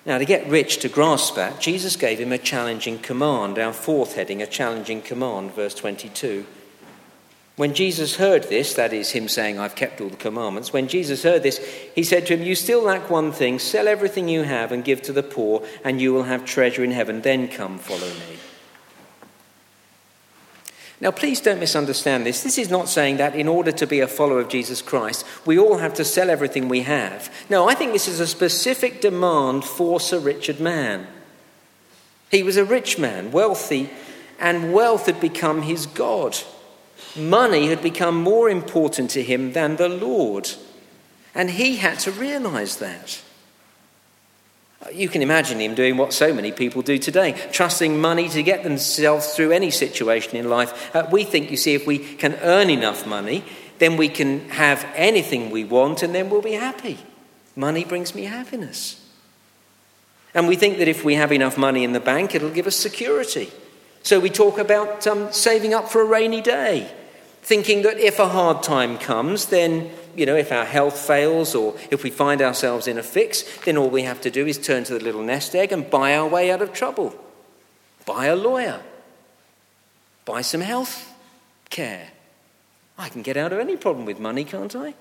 Now, 0.06 0.18
to 0.18 0.24
get 0.24 0.46
Rich 0.46 0.76
to 0.78 0.88
grasp 0.88 1.34
that, 1.34 1.60
Jesus 1.60 1.96
gave 1.96 2.20
him 2.20 2.30
a 2.30 2.38
challenging 2.38 3.00
command. 3.00 3.58
Our 3.58 3.72
fourth 3.72 4.14
heading, 4.14 4.40
a 4.40 4.46
challenging 4.46 5.02
command, 5.02 5.50
verse 5.50 5.74
22. 5.74 6.46
When 7.56 7.72
Jesus 7.72 8.16
heard 8.16 8.44
this, 8.44 8.74
that 8.74 8.92
is, 8.92 9.12
him 9.12 9.28
saying, 9.28 9.58
I've 9.58 9.74
kept 9.74 10.02
all 10.02 10.10
the 10.10 10.16
commandments, 10.16 10.74
when 10.74 10.88
Jesus 10.88 11.22
heard 11.22 11.42
this, 11.42 11.58
he 11.94 12.02
said 12.02 12.26
to 12.26 12.36
him, 12.36 12.42
You 12.42 12.54
still 12.54 12.82
lack 12.82 13.08
one 13.08 13.32
thing. 13.32 13.58
Sell 13.58 13.88
everything 13.88 14.28
you 14.28 14.42
have 14.42 14.72
and 14.72 14.84
give 14.84 15.00
to 15.02 15.12
the 15.12 15.22
poor, 15.22 15.66
and 15.82 15.98
you 15.98 16.12
will 16.12 16.24
have 16.24 16.44
treasure 16.44 16.84
in 16.84 16.90
heaven. 16.90 17.22
Then 17.22 17.48
come, 17.48 17.78
follow 17.78 18.08
me. 18.08 18.38
Now, 21.00 21.10
please 21.10 21.40
don't 21.40 21.60
misunderstand 21.60 22.26
this. 22.26 22.42
This 22.42 22.58
is 22.58 22.70
not 22.70 22.88
saying 22.88 23.18
that 23.18 23.34
in 23.34 23.48
order 23.48 23.72
to 23.72 23.86
be 23.86 24.00
a 24.00 24.08
follower 24.08 24.40
of 24.40 24.48
Jesus 24.48 24.80
Christ, 24.82 25.26
we 25.46 25.58
all 25.58 25.78
have 25.78 25.94
to 25.94 26.04
sell 26.04 26.28
everything 26.28 26.68
we 26.68 26.82
have. 26.82 27.32
No, 27.50 27.68
I 27.68 27.74
think 27.74 27.92
this 27.92 28.08
is 28.08 28.20
a 28.20 28.26
specific 28.26 29.00
demand 29.00 29.64
for 29.64 29.98
Sir 29.98 30.18
Richard 30.18 30.60
Mann. 30.60 31.06
He 32.30 32.42
was 32.42 32.56
a 32.56 32.64
rich 32.64 32.98
man, 32.98 33.30
wealthy, 33.30 33.90
and 34.38 34.72
wealth 34.72 35.06
had 35.06 35.20
become 35.20 35.62
his 35.62 35.86
God. 35.86 36.36
Money 37.16 37.68
had 37.68 37.82
become 37.82 38.16
more 38.16 38.48
important 38.48 39.10
to 39.10 39.22
him 39.22 39.52
than 39.52 39.76
the 39.76 39.88
Lord. 39.88 40.50
And 41.34 41.50
he 41.50 41.76
had 41.76 41.98
to 42.00 42.10
realize 42.10 42.76
that. 42.78 43.22
You 44.92 45.08
can 45.08 45.22
imagine 45.22 45.60
him 45.60 45.74
doing 45.74 45.96
what 45.96 46.12
so 46.12 46.32
many 46.32 46.52
people 46.52 46.82
do 46.82 46.98
today, 46.98 47.32
trusting 47.52 48.00
money 48.00 48.28
to 48.28 48.42
get 48.42 48.62
themselves 48.62 49.34
through 49.34 49.52
any 49.52 49.70
situation 49.70 50.36
in 50.36 50.48
life. 50.48 50.94
Uh, 50.94 51.06
we 51.10 51.24
think, 51.24 51.50
you 51.50 51.56
see, 51.56 51.74
if 51.74 51.86
we 51.86 51.98
can 51.98 52.34
earn 52.36 52.70
enough 52.70 53.06
money, 53.06 53.44
then 53.78 53.96
we 53.96 54.08
can 54.08 54.48
have 54.50 54.86
anything 54.94 55.50
we 55.50 55.64
want 55.64 56.02
and 56.02 56.14
then 56.14 56.30
we'll 56.30 56.42
be 56.42 56.52
happy. 56.52 56.98
Money 57.56 57.84
brings 57.84 58.14
me 58.14 58.24
happiness. 58.24 59.02
And 60.34 60.46
we 60.46 60.56
think 60.56 60.78
that 60.78 60.88
if 60.88 61.04
we 61.04 61.14
have 61.14 61.32
enough 61.32 61.56
money 61.56 61.82
in 61.82 61.92
the 61.92 62.00
bank, 62.00 62.34
it'll 62.34 62.50
give 62.50 62.66
us 62.66 62.76
security. 62.76 63.50
So 64.02 64.20
we 64.20 64.30
talk 64.30 64.58
about 64.58 65.06
um, 65.06 65.32
saving 65.32 65.74
up 65.74 65.88
for 65.88 66.02
a 66.02 66.04
rainy 66.04 66.42
day, 66.42 66.92
thinking 67.46 67.82
that 67.82 67.96
if 68.00 68.18
a 68.18 68.28
hard 68.28 68.60
time 68.64 68.98
comes, 68.98 69.46
then 69.46 69.88
you 70.16 70.26
know, 70.26 70.34
if 70.34 70.50
our 70.50 70.64
health 70.64 70.98
fails 70.98 71.54
or 71.54 71.76
if 71.92 72.02
we 72.02 72.10
find 72.10 72.42
ourselves 72.42 72.88
in 72.88 72.98
a 72.98 73.02
fix, 73.02 73.44
then 73.64 73.76
all 73.76 73.88
we 73.88 74.02
have 74.02 74.20
to 74.22 74.30
do 74.30 74.46
is 74.46 74.58
turn 74.58 74.82
to 74.84 74.94
the 74.94 75.04
little 75.04 75.22
nest 75.22 75.54
egg 75.54 75.70
and 75.70 75.88
buy 75.88 76.16
our 76.16 76.26
way 76.26 76.50
out 76.50 76.60
of 76.60 76.72
trouble. 76.72 77.14
Buy 78.04 78.26
a 78.26 78.34
lawyer. 78.34 78.82
Buy 80.24 80.40
some 80.40 80.60
health 80.60 81.14
care. 81.70 82.08
I 82.98 83.08
can 83.10 83.22
get 83.22 83.36
out 83.36 83.52
of 83.52 83.60
any 83.60 83.76
problem 83.76 84.06
with 84.06 84.18
money, 84.18 84.42
can't 84.42 84.74
I? 84.74 84.94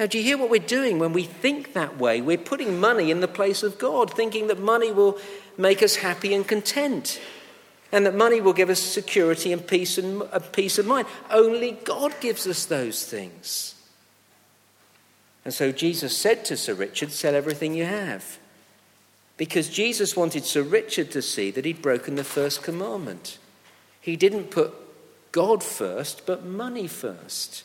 Now, 0.00 0.06
do 0.06 0.18
you 0.18 0.24
hear 0.24 0.38
what 0.38 0.50
we're 0.50 0.58
doing 0.58 0.98
when 0.98 1.12
we 1.12 1.22
think 1.22 1.74
that 1.74 1.98
way? 1.98 2.20
We're 2.20 2.38
putting 2.38 2.80
money 2.80 3.12
in 3.12 3.20
the 3.20 3.28
place 3.28 3.62
of 3.62 3.78
God, 3.78 4.12
thinking 4.12 4.48
that 4.48 4.58
money 4.58 4.90
will 4.90 5.18
make 5.56 5.82
us 5.82 5.96
happy 5.96 6.34
and 6.34 6.48
content, 6.48 7.20
and 7.92 8.06
that 8.06 8.14
money 8.14 8.40
will 8.40 8.54
give 8.54 8.70
us 8.70 8.80
security 8.80 9.52
and 9.52 9.66
peace 9.66 9.98
and 9.98 10.22
uh, 10.22 10.38
peace 10.38 10.78
of 10.78 10.86
mind. 10.86 11.06
Only 11.30 11.72
God 11.84 12.14
gives 12.20 12.46
us 12.46 12.64
those 12.64 13.04
things. 13.04 13.74
And 15.44 15.52
so 15.52 15.70
Jesus 15.72 16.16
said 16.16 16.44
to 16.46 16.56
Sir 16.56 16.72
Richard, 16.72 17.12
Sell 17.12 17.34
everything 17.34 17.74
you 17.74 17.84
have. 17.84 18.38
Because 19.36 19.68
Jesus 19.68 20.16
wanted 20.16 20.44
Sir 20.44 20.62
Richard 20.62 21.10
to 21.10 21.20
see 21.20 21.50
that 21.50 21.64
he'd 21.64 21.82
broken 21.82 22.14
the 22.14 22.24
first 22.24 22.62
commandment. 22.62 23.38
He 24.00 24.16
didn't 24.16 24.50
put 24.50 24.72
God 25.32 25.62
first, 25.62 26.26
but 26.26 26.44
money 26.44 26.86
first. 26.86 27.64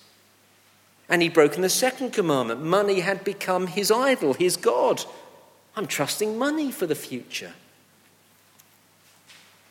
And 1.07 1.21
he'd 1.21 1.33
broken 1.33 1.61
the 1.61 1.69
second 1.69 2.11
commandment. 2.11 2.63
Money 2.63 2.99
had 2.99 3.23
become 3.23 3.67
his 3.67 3.91
idol, 3.91 4.33
his 4.33 4.57
God. 4.57 5.05
I'm 5.75 5.87
trusting 5.87 6.37
money 6.37 6.71
for 6.71 6.85
the 6.85 6.95
future. 6.95 7.53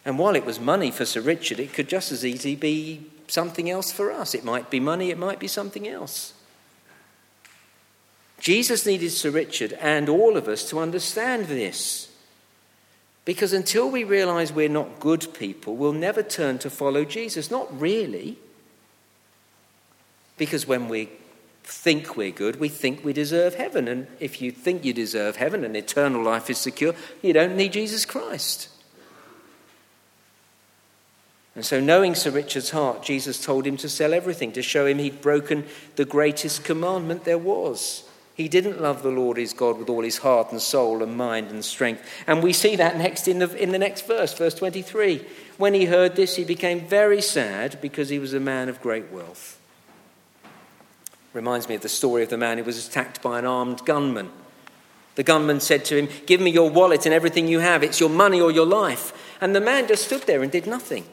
And 0.06 0.20
while 0.20 0.36
it 0.36 0.46
was 0.46 0.60
money 0.60 0.92
for 0.92 1.04
Sir 1.04 1.20
Richard, 1.20 1.58
it 1.58 1.72
could 1.72 1.88
just 1.88 2.12
as 2.12 2.24
easily 2.24 2.54
be 2.54 3.04
something 3.26 3.68
else 3.68 3.90
for 3.90 4.12
us. 4.12 4.36
It 4.36 4.44
might 4.44 4.70
be 4.70 4.78
money, 4.78 5.10
it 5.10 5.18
might 5.18 5.40
be 5.40 5.48
something 5.48 5.88
else. 5.88 6.32
Jesus 8.38 8.86
needed 8.86 9.10
Sir 9.10 9.30
Richard 9.30 9.72
and 9.72 10.08
all 10.08 10.36
of 10.36 10.46
us 10.46 10.70
to 10.70 10.78
understand 10.78 11.46
this. 11.46 12.08
Because 13.24 13.52
until 13.52 13.90
we 13.90 14.04
realize 14.04 14.52
we're 14.52 14.68
not 14.68 15.00
good 15.00 15.34
people, 15.34 15.74
we'll 15.74 15.92
never 15.92 16.22
turn 16.22 16.58
to 16.58 16.70
follow 16.70 17.04
Jesus. 17.04 17.50
Not 17.50 17.80
really. 17.80 18.38
Because 20.36 20.68
when 20.68 20.88
we 20.88 21.08
think 21.64 22.16
we're 22.16 22.30
good, 22.30 22.60
we 22.60 22.68
think 22.68 23.04
we 23.04 23.12
deserve 23.12 23.56
heaven. 23.56 23.88
And 23.88 24.06
if 24.20 24.40
you 24.40 24.52
think 24.52 24.84
you 24.84 24.92
deserve 24.92 25.34
heaven 25.34 25.64
and 25.64 25.76
eternal 25.76 26.22
life 26.22 26.48
is 26.48 26.58
secure, 26.58 26.94
you 27.22 27.32
don't 27.32 27.56
need 27.56 27.72
Jesus 27.72 28.04
Christ. 28.04 28.68
And 31.56 31.64
so, 31.64 31.80
knowing 31.80 32.14
Sir 32.14 32.30
Richard's 32.30 32.70
heart, 32.70 33.02
Jesus 33.02 33.42
told 33.42 33.66
him 33.66 33.78
to 33.78 33.88
sell 33.88 34.12
everything 34.12 34.52
to 34.52 34.62
show 34.62 34.84
him 34.84 34.98
he'd 34.98 35.22
broken 35.22 35.64
the 35.96 36.04
greatest 36.04 36.64
commandment 36.64 37.24
there 37.24 37.38
was. 37.38 38.06
He 38.34 38.46
didn't 38.46 38.82
love 38.82 39.02
the 39.02 39.10
Lord 39.10 39.38
his 39.38 39.54
God 39.54 39.78
with 39.78 39.88
all 39.88 40.02
his 40.02 40.18
heart 40.18 40.52
and 40.52 40.60
soul 40.60 41.02
and 41.02 41.16
mind 41.16 41.50
and 41.50 41.64
strength. 41.64 42.06
And 42.26 42.42
we 42.42 42.52
see 42.52 42.76
that 42.76 42.98
next 42.98 43.26
in 43.26 43.38
the, 43.38 43.50
in 43.56 43.72
the 43.72 43.78
next 43.78 44.06
verse, 44.06 44.34
verse 44.34 44.54
23. 44.54 45.24
When 45.56 45.72
he 45.72 45.86
heard 45.86 46.14
this, 46.14 46.36
he 46.36 46.44
became 46.44 46.86
very 46.86 47.22
sad 47.22 47.78
because 47.80 48.10
he 48.10 48.18
was 48.18 48.34
a 48.34 48.40
man 48.40 48.68
of 48.68 48.82
great 48.82 49.10
wealth. 49.10 49.58
Reminds 51.32 51.66
me 51.70 51.76
of 51.76 51.80
the 51.80 51.88
story 51.88 52.22
of 52.22 52.28
the 52.28 52.36
man 52.36 52.58
who 52.58 52.64
was 52.64 52.86
attacked 52.86 53.22
by 53.22 53.38
an 53.38 53.46
armed 53.46 53.82
gunman. 53.86 54.30
The 55.14 55.22
gunman 55.22 55.60
said 55.60 55.86
to 55.86 55.96
him, 55.96 56.08
Give 56.26 56.42
me 56.42 56.50
your 56.50 56.68
wallet 56.68 57.06
and 57.06 57.14
everything 57.14 57.48
you 57.48 57.60
have. 57.60 57.82
It's 57.82 58.00
your 58.00 58.10
money 58.10 58.42
or 58.42 58.50
your 58.50 58.66
life. 58.66 59.14
And 59.40 59.56
the 59.56 59.60
man 59.62 59.88
just 59.88 60.04
stood 60.04 60.22
there 60.22 60.42
and 60.42 60.52
did 60.52 60.66
nothing. 60.66 61.06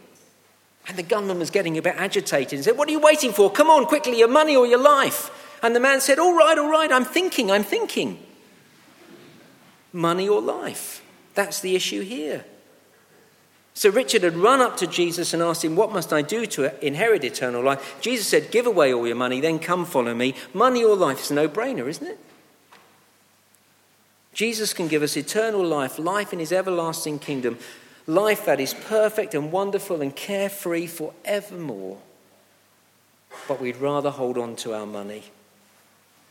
And 0.87 0.97
the 0.97 1.03
gunman 1.03 1.39
was 1.39 1.49
getting 1.49 1.77
a 1.77 1.81
bit 1.81 1.95
agitated 1.97 2.53
and 2.53 2.63
said, 2.63 2.77
What 2.77 2.89
are 2.89 2.91
you 2.91 2.99
waiting 2.99 3.31
for? 3.31 3.49
Come 3.51 3.69
on, 3.69 3.85
quickly, 3.85 4.19
your 4.19 4.27
money 4.27 4.55
or 4.55 4.67
your 4.67 4.81
life. 4.81 5.31
And 5.63 5.75
the 5.75 5.79
man 5.79 6.01
said, 6.01 6.19
All 6.19 6.35
right, 6.35 6.57
all 6.57 6.69
right, 6.69 6.91
I'm 6.91 7.05
thinking, 7.05 7.51
I'm 7.51 7.63
thinking. 7.63 8.19
Money 9.93 10.27
or 10.27 10.41
life? 10.41 11.01
That's 11.35 11.61
the 11.61 11.75
issue 11.75 12.01
here. 12.01 12.45
So 13.75 13.89
Richard 13.89 14.23
had 14.23 14.35
run 14.35 14.61
up 14.61 14.77
to 14.77 14.87
Jesus 14.87 15.33
and 15.33 15.41
asked 15.41 15.63
him, 15.63 15.75
What 15.75 15.91
must 15.91 16.13
I 16.13 16.21
do 16.21 16.45
to 16.47 16.85
inherit 16.85 17.23
eternal 17.23 17.63
life? 17.63 17.97
Jesus 18.01 18.27
said, 18.27 18.51
Give 18.51 18.67
away 18.67 18.93
all 18.93 19.07
your 19.07 19.15
money, 19.15 19.39
then 19.39 19.59
come 19.59 19.85
follow 19.85 20.13
me. 20.13 20.35
Money 20.53 20.83
or 20.83 20.95
life 20.95 21.21
is 21.21 21.31
a 21.31 21.33
no 21.33 21.47
brainer, 21.47 21.87
isn't 21.87 22.05
it? 22.05 22.19
Jesus 24.33 24.73
can 24.73 24.87
give 24.87 25.03
us 25.03 25.15
eternal 25.15 25.63
life, 25.63 25.97
life 25.97 26.33
in 26.33 26.39
his 26.39 26.51
everlasting 26.51 27.19
kingdom, 27.19 27.57
life 28.07 28.45
that 28.45 28.59
is 28.59 28.73
perfect 28.73 29.33
and 29.33 29.51
wonderful 29.51 30.01
and 30.01 30.15
carefree 30.15 30.87
forevermore. 30.87 31.99
But 33.47 33.59
we'd 33.61 33.77
rather 33.77 34.09
hold 34.11 34.37
on 34.37 34.55
to 34.57 34.73
our 34.73 34.85
money 34.85 35.23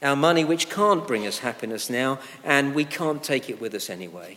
our 0.03 0.17
money 0.17 0.45
which 0.45 0.69
can't 0.69 1.07
bring 1.07 1.27
us 1.27 1.39
happiness 1.39 1.89
now, 1.89 2.19
and 2.45 2.75
we 2.75 2.85
can't 2.85 3.23
take 3.23 3.49
it 3.49 3.61
with 3.61 3.75
us 3.75 3.89
anyway. 3.89 4.37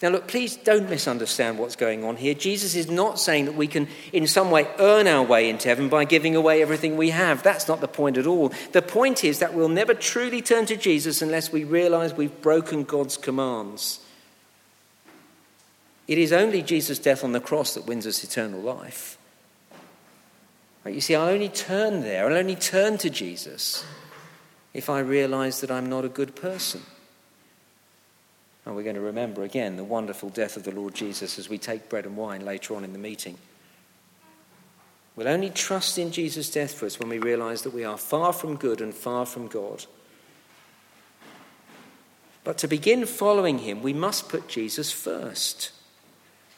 Now, 0.00 0.08
look, 0.08 0.28
please 0.28 0.56
don't 0.56 0.88
misunderstand 0.88 1.58
what's 1.58 1.76
going 1.76 2.04
on 2.04 2.16
here. 2.16 2.32
Jesus 2.32 2.74
is 2.74 2.88
not 2.88 3.20
saying 3.20 3.44
that 3.44 3.54
we 3.54 3.66
can, 3.66 3.86
in 4.14 4.26
some 4.26 4.50
way, 4.50 4.66
earn 4.78 5.06
our 5.06 5.22
way 5.22 5.50
into 5.50 5.68
heaven 5.68 5.90
by 5.90 6.04
giving 6.06 6.34
away 6.34 6.62
everything 6.62 6.96
we 6.96 7.10
have. 7.10 7.42
That's 7.42 7.68
not 7.68 7.82
the 7.82 7.88
point 7.88 8.16
at 8.16 8.26
all. 8.26 8.50
The 8.72 8.80
point 8.80 9.24
is 9.24 9.40
that 9.40 9.52
we'll 9.52 9.68
never 9.68 9.92
truly 9.92 10.40
turn 10.40 10.64
to 10.66 10.76
Jesus 10.76 11.20
unless 11.20 11.52
we 11.52 11.64
realize 11.64 12.14
we've 12.14 12.40
broken 12.40 12.84
God's 12.84 13.18
commands. 13.18 14.00
It 16.10 16.18
is 16.18 16.32
only 16.32 16.60
Jesus' 16.60 16.98
death 16.98 17.22
on 17.22 17.30
the 17.30 17.38
cross 17.38 17.74
that 17.74 17.86
wins 17.86 18.04
us 18.04 18.24
eternal 18.24 18.60
life. 18.60 19.16
Right, 20.84 20.92
you 20.92 21.00
see, 21.00 21.14
I'll 21.14 21.28
only 21.28 21.48
turn 21.48 22.00
there, 22.00 22.26
I'll 22.26 22.36
only 22.36 22.56
turn 22.56 22.98
to 22.98 23.10
Jesus 23.10 23.84
if 24.74 24.90
I 24.90 24.98
realize 24.98 25.60
that 25.60 25.70
I'm 25.70 25.88
not 25.88 26.04
a 26.04 26.08
good 26.08 26.34
person. 26.34 26.82
And 28.66 28.74
we're 28.74 28.82
going 28.82 28.96
to 28.96 29.00
remember 29.00 29.44
again 29.44 29.76
the 29.76 29.84
wonderful 29.84 30.30
death 30.30 30.56
of 30.56 30.64
the 30.64 30.72
Lord 30.72 30.96
Jesus 30.96 31.38
as 31.38 31.48
we 31.48 31.58
take 31.58 31.88
bread 31.88 32.06
and 32.06 32.16
wine 32.16 32.44
later 32.44 32.74
on 32.74 32.82
in 32.82 32.92
the 32.92 32.98
meeting. 32.98 33.38
We'll 35.14 35.28
only 35.28 35.50
trust 35.50 35.96
in 35.96 36.10
Jesus' 36.10 36.50
death 36.50 36.74
for 36.74 36.86
us 36.86 36.98
when 36.98 37.08
we 37.08 37.20
realize 37.20 37.62
that 37.62 37.72
we 37.72 37.84
are 37.84 37.96
far 37.96 38.32
from 38.32 38.56
good 38.56 38.80
and 38.80 38.92
far 38.92 39.26
from 39.26 39.46
God. 39.46 39.84
But 42.42 42.58
to 42.58 42.66
begin 42.66 43.06
following 43.06 43.58
him, 43.58 43.80
we 43.80 43.92
must 43.92 44.28
put 44.28 44.48
Jesus 44.48 44.90
first. 44.90 45.70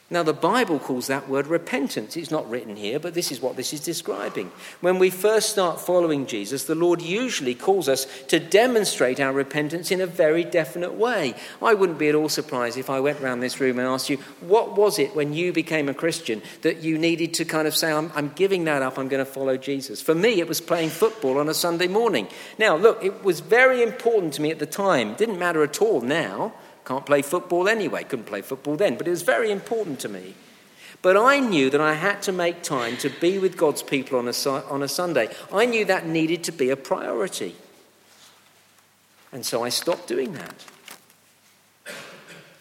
Now, 0.09 0.21
the 0.21 0.33
Bible 0.33 0.79
calls 0.79 1.07
that 1.07 1.29
word 1.29 1.47
repentance. 1.47 2.17
It's 2.17 2.29
not 2.29 2.47
written 2.49 2.75
here, 2.75 2.99
but 2.99 3.13
this 3.13 3.31
is 3.31 3.41
what 3.41 3.55
this 3.55 3.73
is 3.73 3.79
describing. 3.79 4.51
When 4.81 4.99
we 4.99 5.09
first 5.09 5.49
start 5.49 5.79
following 5.79 6.27
Jesus, 6.27 6.65
the 6.65 6.75
Lord 6.75 7.01
usually 7.01 7.55
calls 7.55 7.87
us 7.87 8.05
to 8.27 8.37
demonstrate 8.37 9.21
our 9.21 9.31
repentance 9.31 9.91
in 9.91 10.01
a 10.01 10.05
very 10.05 10.43
definite 10.43 10.93
way. 10.93 11.33
I 11.61 11.73
wouldn't 11.73 11.97
be 11.97 12.09
at 12.09 12.15
all 12.15 12.29
surprised 12.29 12.77
if 12.77 12.89
I 12.89 12.99
went 12.99 13.21
around 13.21 13.39
this 13.39 13.59
room 13.61 13.79
and 13.79 13.87
asked 13.87 14.09
you, 14.09 14.17
What 14.41 14.77
was 14.77 14.99
it 14.99 15.15
when 15.15 15.33
you 15.33 15.53
became 15.53 15.87
a 15.87 15.93
Christian 15.93 16.41
that 16.61 16.83
you 16.83 16.97
needed 16.97 17.33
to 17.35 17.45
kind 17.45 17.67
of 17.67 17.75
say, 17.75 17.91
I'm, 17.91 18.11
I'm 18.13 18.29
giving 18.35 18.65
that 18.65 18.81
up, 18.81 18.99
I'm 18.99 19.07
going 19.07 19.25
to 19.25 19.31
follow 19.31 19.55
Jesus? 19.55 20.01
For 20.01 20.13
me, 20.13 20.41
it 20.41 20.49
was 20.49 20.59
playing 20.61 20.89
football 20.89 21.39
on 21.39 21.47
a 21.47 21.53
Sunday 21.53 21.87
morning. 21.87 22.27
Now, 22.59 22.75
look, 22.75 23.03
it 23.03 23.23
was 23.23 23.39
very 23.39 23.81
important 23.81 24.33
to 24.33 24.41
me 24.41 24.51
at 24.51 24.59
the 24.59 24.65
time. 24.65 25.15
Didn't 25.15 25.39
matter 25.39 25.63
at 25.63 25.81
all 25.81 26.01
now. 26.01 26.53
Can't 26.85 27.05
play 27.05 27.21
football 27.21 27.67
anyway. 27.67 28.03
Couldn't 28.03 28.25
play 28.25 28.41
football 28.41 28.75
then, 28.75 28.97
but 28.97 29.07
it 29.07 29.11
was 29.11 29.21
very 29.21 29.51
important 29.51 29.99
to 30.01 30.09
me. 30.09 30.35
But 31.01 31.17
I 31.17 31.39
knew 31.39 31.69
that 31.69 31.81
I 31.81 31.93
had 31.95 32.21
to 32.23 32.31
make 32.31 32.63
time 32.63 32.97
to 32.97 33.09
be 33.09 33.37
with 33.37 33.57
God's 33.57 33.83
people 33.83 34.17
on 34.17 34.27
a, 34.27 34.49
on 34.69 34.81
a 34.81 34.87
Sunday. 34.87 35.29
I 35.51 35.65
knew 35.65 35.85
that 35.85 36.07
needed 36.07 36.43
to 36.45 36.51
be 36.51 36.69
a 36.69 36.77
priority. 36.77 37.55
And 39.31 39.45
so 39.45 39.63
I 39.63 39.69
stopped 39.69 40.07
doing 40.07 40.33
that. 40.33 40.65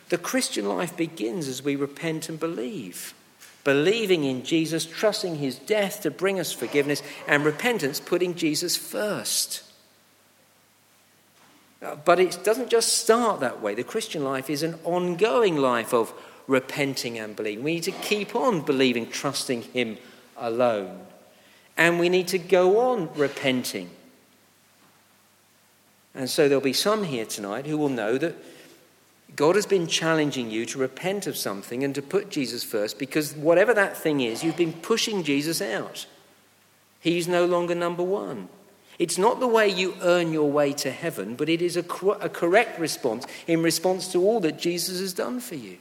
The 0.09 0.19
Christian 0.19 0.69
life 0.69 0.97
begins 0.97 1.49
as 1.49 1.63
we 1.63 1.77
repent 1.77 2.29
and 2.29 2.39
believe. 2.39 3.15
Believing 3.65 4.25
in 4.25 4.43
Jesus, 4.43 4.85
trusting 4.85 5.37
his 5.37 5.57
death 5.57 6.03
to 6.03 6.11
bring 6.11 6.41
us 6.41 6.53
forgiveness, 6.53 7.03
and 7.29 7.45
repentance, 7.45 8.01
putting 8.01 8.35
Jesus 8.35 8.77
first. 8.77 9.63
But 12.05 12.21
it 12.21 12.39
doesn't 12.45 12.71
just 12.71 12.99
start 12.99 13.41
that 13.41 13.61
way. 13.61 13.75
The 13.75 13.83
Christian 13.83 14.23
life 14.23 14.49
is 14.49 14.63
an 14.63 14.79
ongoing 14.85 15.57
life 15.57 15.93
of 15.93 16.13
repenting 16.47 17.19
and 17.19 17.35
believing. 17.35 17.65
We 17.65 17.75
need 17.75 17.83
to 17.85 17.93
keep 17.93 18.37
on 18.37 18.61
believing, 18.61 19.09
trusting 19.11 19.63
Him 19.63 19.99
alone. 20.37 21.01
And 21.77 21.99
we 21.99 22.09
need 22.09 22.29
to 22.29 22.39
go 22.39 22.93
on 22.93 23.13
repenting. 23.15 23.91
And 26.15 26.29
so 26.29 26.49
there'll 26.49 26.63
be 26.63 26.73
some 26.73 27.05
here 27.05 27.25
tonight 27.25 27.67
who 27.67 27.79
will 27.79 27.89
know 27.89 28.19
that 28.19 28.37
God 29.35 29.57
has 29.57 29.67
been 29.67 29.87
challenging 29.87 30.51
you 30.51 30.67
to 30.67 30.79
repent 30.79 31.27
of 31.27 31.37
something 31.37 31.83
and 31.83 31.95
to 31.95 32.03
put 32.03 32.31
Jesus 32.31 32.63
first 32.63 32.99
because 32.99 33.35
whatever 33.35 33.73
that 33.75 33.97
thing 33.97 34.21
is, 34.21 34.45
you've 34.45 34.57
been 34.57 34.75
pushing 34.75 35.23
Jesus 35.23 35.63
out. 35.63 36.07
He's 37.01 37.27
no 37.27 37.47
longer 37.47 37.75
number 37.75 38.03
one. 38.03 38.49
It's 39.03 39.19
not 39.19 39.41
the 39.41 39.49
way 39.49 39.69
you 39.69 39.97
earn 40.01 40.33
your 40.33 40.49
way 40.49 40.73
to 40.75 40.91
heaven, 40.93 41.35
but 41.35 41.49
it 41.49 41.61
is 41.61 41.77
a, 41.77 41.85
a 42.21 42.29
correct 42.29 42.79
response 42.79 43.27
in 43.49 43.61
response 43.61 44.13
to 44.13 44.23
all 44.23 44.39
that 44.39 44.61
Jesus 44.61 45.01
has 45.01 45.13
done 45.13 45.41
for 45.41 45.57
you. 45.57 45.79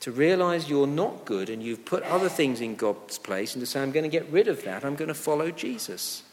To 0.00 0.10
realize 0.10 0.68
you're 0.68 0.88
not 0.88 1.24
good 1.24 1.48
and 1.50 1.62
you've 1.62 1.84
put 1.84 2.02
other 2.02 2.28
things 2.28 2.60
in 2.60 2.74
God's 2.74 3.16
place 3.16 3.54
and 3.54 3.62
to 3.62 3.66
say, 3.66 3.80
I'm 3.80 3.92
going 3.92 4.02
to 4.02 4.08
get 4.08 4.28
rid 4.28 4.48
of 4.48 4.64
that, 4.64 4.84
I'm 4.84 4.96
going 4.96 5.06
to 5.06 5.14
follow 5.14 5.52
Jesus. 5.52 6.24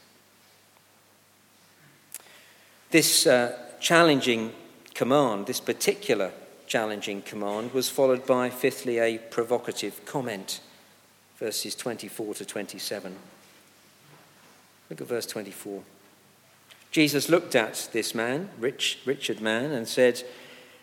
This 2.89 3.27
uh, 3.27 3.55
challenging 3.79 4.53
command, 4.95 5.45
this 5.45 5.59
particular 5.59 6.31
challenging 6.65 7.21
command, 7.21 7.71
was 7.71 7.87
followed 7.87 8.25
by, 8.25 8.49
fifthly, 8.49 8.97
a 8.97 9.19
provocative 9.19 10.03
comment, 10.05 10.59
verses 11.37 11.75
24 11.75 12.33
to 12.33 12.45
27. 12.45 13.15
Look 14.89 15.01
at 15.01 15.07
verse 15.07 15.25
24. 15.25 15.83
Jesus 16.91 17.29
looked 17.29 17.55
at 17.55 17.89
this 17.93 18.15
man, 18.15 18.49
rich, 18.59 18.99
Richard 19.05 19.41
Mann, 19.41 19.71
and 19.71 19.87
said, 19.87 20.23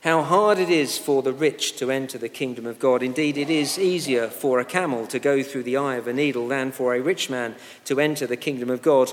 How 0.03 0.23
hard 0.23 0.59
it 0.59 0.71
is 0.71 0.97
for 0.97 1.23
the 1.23 1.33
rich 1.33 1.77
to 1.79 1.91
enter 1.91 2.17
the 2.17 2.29
kingdom 2.29 2.67
of 2.67 2.79
God. 2.79 3.03
Indeed, 3.03 3.37
it 3.37 3.51
is 3.51 3.79
easier 3.79 4.29
for 4.29 4.61
a 4.61 4.65
camel 4.65 5.07
to 5.09 5.19
go 5.19 5.43
through 5.43 5.65
the 5.65 5.77
eye 5.77 5.97
of 5.97 6.07
a 6.07 6.13
needle 6.13 6.47
than 6.47 6.71
for 6.71 6.95
a 6.95 7.01
rich 7.01 7.29
man 7.29 7.57
to 7.87 7.99
enter 7.99 8.27
the 8.27 8.37
kingdom 8.37 8.71
of 8.71 8.83
God. 8.83 9.13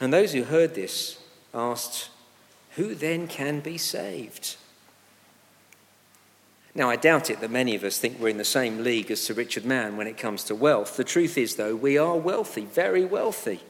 And 0.00 0.12
those 0.12 0.32
who 0.32 0.42
heard 0.42 0.74
this 0.74 1.20
asked, 1.54 2.10
Who 2.74 2.96
then 2.96 3.28
can 3.28 3.60
be 3.60 3.78
saved? 3.78 4.56
Now, 6.74 6.90
I 6.90 6.96
doubt 6.96 7.30
it 7.30 7.40
that 7.40 7.52
many 7.52 7.76
of 7.76 7.84
us 7.84 7.98
think 7.98 8.18
we're 8.18 8.30
in 8.30 8.36
the 8.36 8.44
same 8.44 8.82
league 8.82 9.12
as 9.12 9.20
Sir 9.20 9.34
Richard 9.34 9.64
Mann 9.64 9.96
when 9.96 10.08
it 10.08 10.18
comes 10.18 10.42
to 10.44 10.56
wealth. 10.56 10.96
The 10.96 11.04
truth 11.04 11.38
is, 11.38 11.54
though, 11.54 11.76
we 11.76 11.96
are 11.96 12.16
wealthy, 12.16 12.64
very 12.64 13.04
wealthy. 13.04 13.60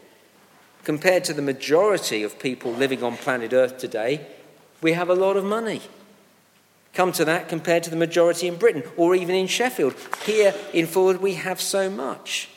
Compared 0.85 1.25
to 1.25 1.33
the 1.33 1.42
majority 1.42 2.23
of 2.23 2.38
people 2.38 2.70
living 2.73 3.03
on 3.03 3.16
planet 3.16 3.53
Earth 3.53 3.79
today, 3.79 4.27
we 4.83 4.92
have 4.92 5.09
a 5.09 5.14
lot 5.14 5.37
of 5.37 5.44
money. 5.44 5.81
Come 6.92 7.11
to 7.12 7.25
that 7.25 7.49
compared 7.49 7.83
to 7.85 7.90
the 7.90 7.97
majority 7.97 8.47
in 8.47 8.57
Britain 8.57 8.85
or 8.97 9.14
even 9.14 9.35
in 9.35 9.47
Sheffield. 9.47 9.94
Here 10.25 10.55
in 10.73 10.87
Fulwood, 10.87 11.20
we 11.20 11.35
have 11.35 11.61
so 11.61 11.90
much. 11.90 12.49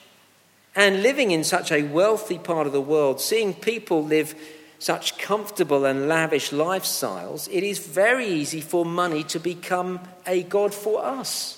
And 0.75 1.01
living 1.01 1.31
in 1.31 1.43
such 1.43 1.71
a 1.71 1.83
wealthy 1.83 2.37
part 2.37 2.67
of 2.67 2.73
the 2.73 2.81
world, 2.81 3.19
seeing 3.19 3.53
people 3.53 4.03
live 4.03 4.35
such 4.77 5.17
comfortable 5.17 5.85
and 5.85 6.07
lavish 6.07 6.51
lifestyles, 6.51 7.49
it 7.51 7.63
is 7.63 7.79
very 7.79 8.27
easy 8.27 8.61
for 8.61 8.85
money 8.85 9.23
to 9.23 9.39
become 9.39 9.99
a 10.27 10.43
God 10.43 10.73
for 10.73 11.03
us. 11.03 11.56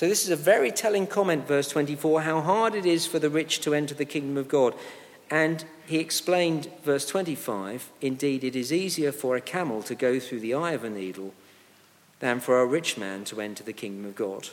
So, 0.00 0.08
this 0.08 0.24
is 0.24 0.30
a 0.30 0.36
very 0.36 0.70
telling 0.70 1.06
comment, 1.06 1.46
verse 1.46 1.68
24, 1.68 2.22
how 2.22 2.40
hard 2.40 2.74
it 2.74 2.86
is 2.86 3.06
for 3.06 3.18
the 3.18 3.28
rich 3.28 3.60
to 3.60 3.74
enter 3.74 3.94
the 3.94 4.06
kingdom 4.06 4.38
of 4.38 4.48
God. 4.48 4.72
And 5.30 5.62
he 5.86 5.98
explained, 5.98 6.70
verse 6.82 7.04
25, 7.04 7.90
indeed, 8.00 8.42
it 8.42 8.56
is 8.56 8.72
easier 8.72 9.12
for 9.12 9.36
a 9.36 9.42
camel 9.42 9.82
to 9.82 9.94
go 9.94 10.18
through 10.18 10.40
the 10.40 10.54
eye 10.54 10.70
of 10.70 10.84
a 10.84 10.88
needle 10.88 11.34
than 12.20 12.40
for 12.40 12.62
a 12.62 12.64
rich 12.64 12.96
man 12.96 13.24
to 13.24 13.42
enter 13.42 13.62
the 13.62 13.74
kingdom 13.74 14.06
of 14.06 14.16
God. 14.16 14.48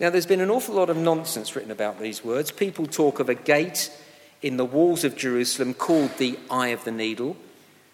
Now, 0.00 0.08
there's 0.08 0.24
been 0.24 0.40
an 0.40 0.50
awful 0.50 0.76
lot 0.76 0.88
of 0.88 0.96
nonsense 0.96 1.54
written 1.54 1.70
about 1.70 2.00
these 2.00 2.24
words. 2.24 2.50
People 2.50 2.86
talk 2.86 3.20
of 3.20 3.28
a 3.28 3.34
gate 3.34 3.92
in 4.40 4.56
the 4.56 4.64
walls 4.64 5.04
of 5.04 5.18
Jerusalem 5.18 5.74
called 5.74 6.16
the 6.16 6.38
Eye 6.50 6.68
of 6.68 6.84
the 6.84 6.92
Needle, 6.92 7.36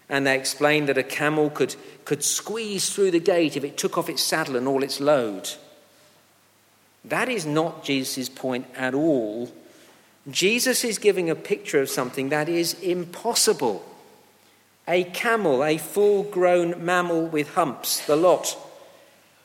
and 0.09 0.25
they 0.25 0.39
explain 0.39 0.87
that 0.87 0.97
a 0.97 1.03
camel 1.03 1.51
could, 1.51 1.75
could 2.05 2.23
squeeze 2.23 2.89
through 2.89 3.11
the 3.11 3.19
gate 3.19 3.57
if 3.57 3.65
it 3.65 3.77
took 3.77 3.99
off 3.99 4.09
its 4.09 4.23
saddle 4.23 4.55
and 4.55 4.69
all 4.69 4.85
its 4.85 5.01
load. 5.01 5.51
That 7.09 7.29
is 7.29 7.47
not 7.47 7.85
Jesus' 7.85 8.29
point 8.29 8.67
at 8.77 8.95
all. 8.95 9.51
Jesus 10.31 10.85
is 10.85 10.99
giving 10.99 11.31
a 11.31 11.35
picture 11.35 11.81
of 11.81 11.89
something 11.89 12.29
that 12.29 12.49
is 12.49 12.75
impossible. 12.81 13.85
A 14.87 15.05
camel, 15.05 15.65
a 15.65 15.79
full 15.79 16.23
grown 16.23 16.85
mammal 16.85 17.27
with 17.27 17.55
humps, 17.55 18.07
the 18.07 18.17
lot, 18.17 18.57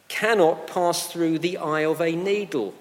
cannot 0.08 0.68
pass 0.68 1.08
through 1.08 1.40
the 1.40 1.58
eye 1.58 1.86
of 1.86 2.02
a 2.02 2.16
needle. 2.16 2.74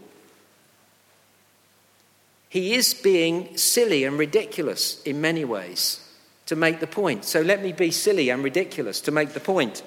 He 2.49 2.75
is 2.75 2.93
being 2.93 3.57
silly 3.57 4.05
and 4.05 4.19
ridiculous 4.19 5.03
in 5.05 5.21
many 5.21 5.45
ways 5.45 6.07
to 6.47 6.57
make 6.57 6.81
the 6.81 6.87
point. 6.87 7.25
So 7.25 7.41
let 7.41 7.63
me 7.63 7.73
be 7.73 7.91
silly 7.91 8.29
and 8.29 8.45
ridiculous 8.45 9.01
to 9.03 9.11
make 9.11 9.31
the 9.31 9.41
point. 9.41 9.83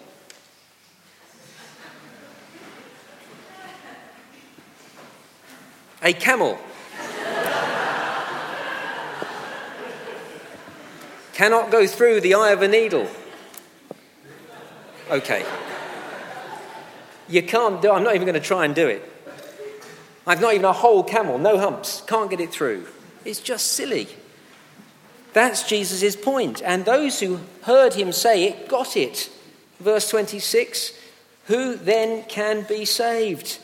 A 6.06 6.14
camel. 6.14 6.60
Cannot 11.34 11.72
go 11.72 11.86
through 11.88 12.22
the 12.22 12.36
eye 12.36 12.52
of 12.52 12.62
a 12.62 12.68
needle. 12.68 13.10
Okay. 15.10 15.44
You 17.28 17.42
can't 17.42 17.82
do 17.82 17.92
I'm 17.92 18.04
not 18.04 18.16
even 18.16 18.28
going 18.28 18.40
to 18.40 18.48
try 18.48 18.66
and 18.66 18.76
do 18.76 18.88
it. 18.88 19.12
I've 20.28 20.42
not 20.42 20.54
even 20.54 20.66
a 20.66 20.74
whole 20.74 21.04
camel, 21.04 21.38
no 21.38 21.58
humps. 21.58 22.02
Can't 22.08 22.30
get 22.30 22.40
it 22.40 22.52
through. 22.52 22.86
It's 23.26 23.40
just 23.40 23.74
silly. 23.74 24.08
That's 25.34 25.68
Jesus' 25.68 26.16
point. 26.16 26.62
And 26.64 26.86
those 26.86 27.20
who 27.20 27.40
heard 27.64 27.96
him 27.96 28.12
say 28.12 28.46
it 28.46 28.70
got 28.70 28.96
it. 28.96 29.30
Verse 29.80 30.10
26 30.10 30.94
Who 31.48 31.76
then 31.76 32.24
can 32.24 32.64
be 32.64 32.86
saved? 32.86 33.60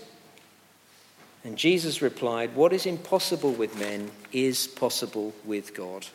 And 1.43 1.57
Jesus 1.57 2.01
replied, 2.01 2.55
What 2.55 2.73
is 2.73 2.85
impossible 2.85 3.51
with 3.51 3.79
men 3.79 4.11
is 4.31 4.67
possible 4.67 5.33
with 5.45 5.73
God. 5.75 6.07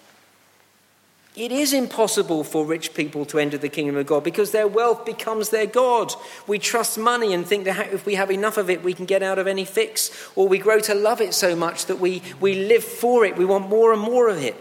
It 1.35 1.53
is 1.53 1.75
impossible 1.75 2.45
for 2.45 2.65
rich 2.65 2.95
people 2.95 3.27
to 3.27 3.39
enter 3.39 3.59
the 3.59 3.69
kingdom 3.69 3.97
of 3.97 4.07
God 4.07 4.25
because 4.25 4.53
their 4.53 4.67
wealth 4.67 5.05
becomes 5.05 5.51
their 5.51 5.67
God. 5.67 6.15
We 6.47 6.59
trust 6.59 6.97
money 6.97 7.35
and 7.35 7.47
think 7.47 7.67
that 7.67 7.93
if 7.93 8.07
we 8.07 8.15
have 8.15 8.31
enough 8.31 8.57
of 8.57 8.71
it, 8.71 8.83
we 8.83 8.95
can 8.95 9.05
get 9.05 9.23
out 9.23 9.39
of 9.39 9.47
any 9.47 9.67
fix. 9.67 10.11
Or 10.35 10.49
we 10.49 10.57
grow 10.57 10.81
to 10.81 10.95
love 10.95 11.21
it 11.21 11.35
so 11.35 11.55
much 11.55 11.87
that 11.87 12.01
we, 12.01 12.23
we 12.41 12.67
live 12.67 12.85
for 12.85 13.27
it. 13.27 13.37
We 13.37 13.45
want 13.45 13.69
more 13.69 13.93
and 13.93 14.01
more 14.01 14.29
of 14.29 14.43
it. 14.43 14.57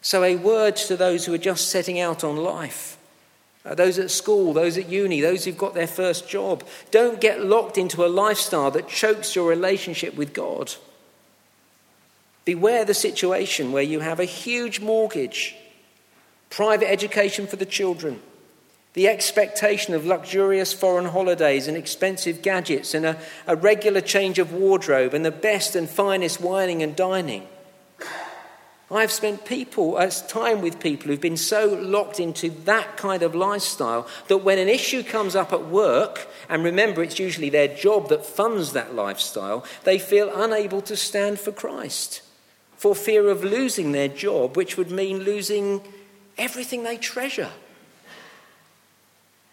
So, 0.00 0.22
a 0.22 0.36
word 0.36 0.76
to 0.76 0.96
those 0.96 1.24
who 1.24 1.34
are 1.34 1.38
just 1.38 1.70
setting 1.70 1.98
out 1.98 2.22
on 2.22 2.36
life 2.36 2.96
Uh, 3.64 3.74
those 3.74 3.98
at 3.98 4.10
school, 4.10 4.52
those 4.52 4.76
at 4.76 4.88
uni, 4.88 5.20
those 5.20 5.44
who've 5.44 5.56
got 5.56 5.74
their 5.74 5.86
first 5.86 6.28
job. 6.28 6.62
Don't 6.90 7.20
get 7.20 7.44
locked 7.44 7.78
into 7.78 8.04
a 8.04 8.08
lifestyle 8.08 8.70
that 8.72 8.88
chokes 8.88 9.34
your 9.34 9.48
relationship 9.48 10.14
with 10.14 10.34
God. 10.34 10.74
Beware 12.44 12.84
the 12.84 12.94
situation 12.94 13.72
where 13.72 13.82
you 13.82 14.00
have 14.00 14.20
a 14.20 14.26
huge 14.26 14.80
mortgage, 14.80 15.56
private 16.50 16.90
education 16.90 17.46
for 17.46 17.56
the 17.56 17.64
children, 17.64 18.20
the 18.92 19.08
expectation 19.08 19.94
of 19.94 20.04
luxurious 20.04 20.74
foreign 20.74 21.06
holidays 21.06 21.66
and 21.66 21.76
expensive 21.76 22.42
gadgets 22.42 22.92
and 22.92 23.06
a, 23.06 23.18
a 23.46 23.56
regular 23.56 24.02
change 24.02 24.38
of 24.38 24.52
wardrobe 24.52 25.14
and 25.14 25.24
the 25.24 25.30
best 25.30 25.74
and 25.74 25.88
finest 25.88 26.38
wining 26.38 26.82
and 26.82 26.94
dining. 26.94 27.48
I've 28.90 29.10
spent 29.10 29.46
people, 29.46 29.96
uh, 29.96 30.10
time 30.10 30.60
with 30.60 30.78
people 30.78 31.08
who've 31.08 31.20
been 31.20 31.36
so 31.36 31.66
locked 31.66 32.20
into 32.20 32.50
that 32.64 32.96
kind 32.96 33.22
of 33.22 33.34
lifestyle 33.34 34.06
that 34.28 34.38
when 34.38 34.58
an 34.58 34.68
issue 34.68 35.02
comes 35.02 35.34
up 35.34 35.52
at 35.52 35.66
work, 35.66 36.28
and 36.48 36.62
remember 36.62 37.02
it's 37.02 37.18
usually 37.18 37.48
their 37.48 37.74
job 37.74 38.10
that 38.10 38.26
funds 38.26 38.72
that 38.74 38.94
lifestyle, 38.94 39.64
they 39.84 39.98
feel 39.98 40.30
unable 40.34 40.82
to 40.82 40.96
stand 40.96 41.40
for 41.40 41.50
Christ 41.50 42.20
for 42.76 42.94
fear 42.94 43.30
of 43.30 43.42
losing 43.42 43.92
their 43.92 44.08
job, 44.08 44.58
which 44.58 44.76
would 44.76 44.90
mean 44.90 45.20
losing 45.20 45.80
everything 46.36 46.82
they 46.82 46.98
treasure. 46.98 47.50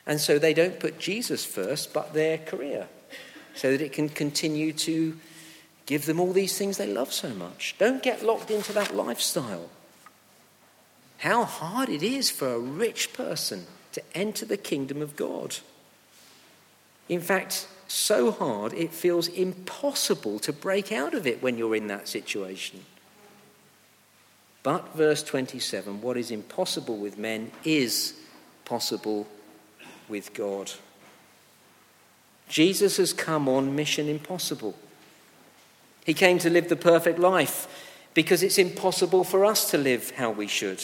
And 0.05 0.19
so 0.19 0.37
they 0.37 0.53
don't 0.53 0.81
put 0.81 0.99
Jesus 0.99 1.45
first, 1.45 1.93
but 1.93 2.13
their 2.13 2.39
career, 2.39 2.89
so 3.55 3.71
that 3.71 3.79
it 3.79 3.93
can 3.93 4.09
continue 4.09 4.73
to 4.73 5.17
give 5.91 6.05
them 6.05 6.21
all 6.21 6.31
these 6.31 6.57
things 6.57 6.77
they 6.77 6.87
love 6.87 7.11
so 7.11 7.27
much. 7.31 7.75
Don't 7.77 8.01
get 8.01 8.23
locked 8.23 8.49
into 8.49 8.71
that 8.71 8.95
lifestyle. 8.95 9.69
How 11.17 11.43
hard 11.43 11.89
it 11.89 12.01
is 12.01 12.31
for 12.31 12.53
a 12.53 12.59
rich 12.59 13.11
person 13.11 13.65
to 13.91 14.01
enter 14.15 14.45
the 14.45 14.55
kingdom 14.55 15.01
of 15.01 15.17
God. 15.17 15.57
In 17.09 17.19
fact, 17.19 17.67
so 17.89 18.31
hard 18.31 18.71
it 18.71 18.93
feels 18.93 19.27
impossible 19.27 20.39
to 20.39 20.53
break 20.53 20.93
out 20.93 21.13
of 21.13 21.27
it 21.27 21.43
when 21.43 21.57
you're 21.57 21.75
in 21.75 21.87
that 21.87 22.07
situation. 22.07 22.85
But, 24.63 24.95
verse 24.95 25.23
27, 25.23 26.01
what 26.01 26.15
is 26.15 26.31
impossible 26.31 26.95
with 26.95 27.17
men 27.17 27.51
is 27.65 28.13
possible 28.63 29.27
with 30.07 30.33
God. 30.33 30.71
Jesus 32.47 32.95
has 32.95 33.11
come 33.11 33.49
on 33.49 33.75
mission 33.75 34.07
impossible. 34.07 34.73
He 36.05 36.13
came 36.13 36.39
to 36.39 36.49
live 36.49 36.69
the 36.69 36.75
perfect 36.75 37.19
life 37.19 37.67
because 38.13 38.43
it's 38.43 38.57
impossible 38.57 39.23
for 39.23 39.45
us 39.45 39.69
to 39.71 39.77
live 39.77 40.11
how 40.11 40.31
we 40.31 40.47
should. 40.47 40.83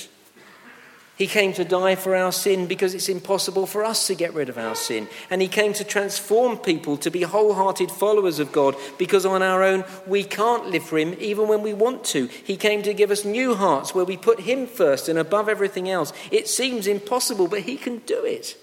He 1.18 1.26
came 1.26 1.52
to 1.54 1.66
die 1.66 1.96
for 1.96 2.16
our 2.16 2.32
sin 2.32 2.68
because 2.68 2.94
it's 2.94 3.10
impossible 3.10 3.66
for 3.66 3.84
us 3.84 4.06
to 4.06 4.14
get 4.14 4.36
rid 4.36 4.50
of 4.50 4.58
our 4.60 4.76
sin. 4.76 5.08
And 5.32 5.42
He 5.42 5.48
came 5.48 5.74
to 5.74 5.84
transform 5.84 6.58
people 6.58 6.96
to 6.98 7.10
be 7.10 7.24
wholehearted 7.24 7.90
followers 7.90 8.38
of 8.38 8.52
God 8.52 8.76
because 9.00 9.26
on 9.26 9.42
our 9.42 9.64
own 9.64 9.84
we 10.06 10.24
can't 10.24 10.70
live 10.70 10.84
for 10.84 11.00
Him 11.00 11.16
even 11.20 11.48
when 11.48 11.64
we 11.64 11.74
want 11.74 12.04
to. 12.06 12.28
He 12.28 12.56
came 12.56 12.84
to 12.84 12.94
give 12.94 13.10
us 13.10 13.26
new 13.26 13.56
hearts 13.56 13.96
where 13.96 14.06
we 14.06 14.16
put 14.16 14.42
Him 14.42 14.68
first 14.68 15.10
and 15.10 15.18
above 15.18 15.50
everything 15.50 15.90
else. 15.90 16.14
It 16.30 16.48
seems 16.48 16.86
impossible, 16.86 17.48
but 17.48 17.62
He 17.62 17.78
can 17.78 17.98
do 18.00 18.24
it. 18.24 18.56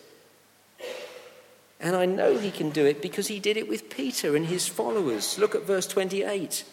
And 1.84 1.94
I 1.94 2.06
know 2.06 2.38
He 2.38 2.50
can 2.50 2.70
do 2.70 2.86
it 2.86 3.02
because 3.02 3.28
He 3.28 3.38
did 3.38 3.58
it 3.58 3.68
with 3.68 3.90
Peter 3.90 4.34
and 4.34 4.46
his 4.46 4.66
followers. 4.66 5.38
Look 5.38 5.54
at 5.54 5.66
verse 5.66 5.86
28. 5.86 6.64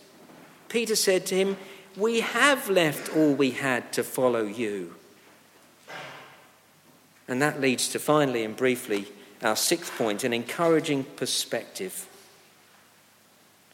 Peter 0.70 0.96
said 0.96 1.26
to 1.26 1.36
him, 1.36 1.58
We 1.98 2.22
have 2.22 2.70
left 2.70 3.14
all 3.14 3.34
we 3.34 3.52
had 3.52 3.92
to 3.94 4.06
follow 4.06 4.46
you. 4.46 4.96
And 7.28 7.42
that 7.42 7.60
leads 7.60 7.90
to 7.90 8.00
finally 8.00 8.46
and 8.46 8.56
briefly 8.56 9.06
our 9.44 9.58
sixth 9.58 9.98
point 9.98 10.24
an 10.24 10.32
encouraging 10.32 11.04
perspective. 11.04 12.08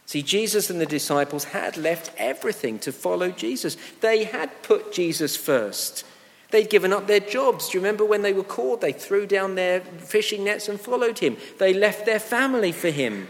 See, 0.07 0.23
Jesus 0.23 0.71
and 0.71 0.81
the 0.81 0.87
disciples 0.87 1.43
had 1.43 1.77
left 1.77 2.11
everything 2.17 2.79
to 2.79 2.91
follow 2.91 3.29
Jesus. 3.29 3.77
They 4.01 4.23
had 4.23 4.63
put 4.63 4.91
Jesus 4.91 5.35
first. 5.35 6.03
They'd 6.51 6.69
given 6.69 6.93
up 6.93 7.07
their 7.07 7.19
jobs. 7.19 7.69
Do 7.69 7.77
you 7.77 7.81
remember 7.81 8.05
when 8.05 8.21
they 8.21 8.33
were 8.33 8.43
called? 8.43 8.81
They 8.81 8.93
threw 8.93 9.25
down 9.25 9.55
their 9.55 9.81
fishing 9.81 10.45
nets 10.45 10.69
and 10.69 10.79
followed 10.79 11.19
him. 11.19 11.37
They 11.59 11.73
left 11.73 12.05
their 12.05 12.19
family 12.19 12.71
for 12.71 12.89
him. 12.89 13.27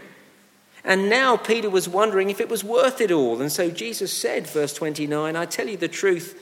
And 0.84 1.10
now 1.10 1.36
Peter 1.36 1.68
was 1.68 1.88
wondering 1.88 2.30
if 2.30 2.40
it 2.40 2.48
was 2.48 2.62
worth 2.62 3.00
it 3.00 3.10
all. 3.10 3.40
And 3.40 3.50
so 3.50 3.70
Jesus 3.70 4.12
said, 4.12 4.46
verse 4.46 4.72
29, 4.72 5.34
I 5.34 5.44
tell 5.46 5.68
you 5.68 5.76
the 5.76 5.88
truth. 5.88 6.40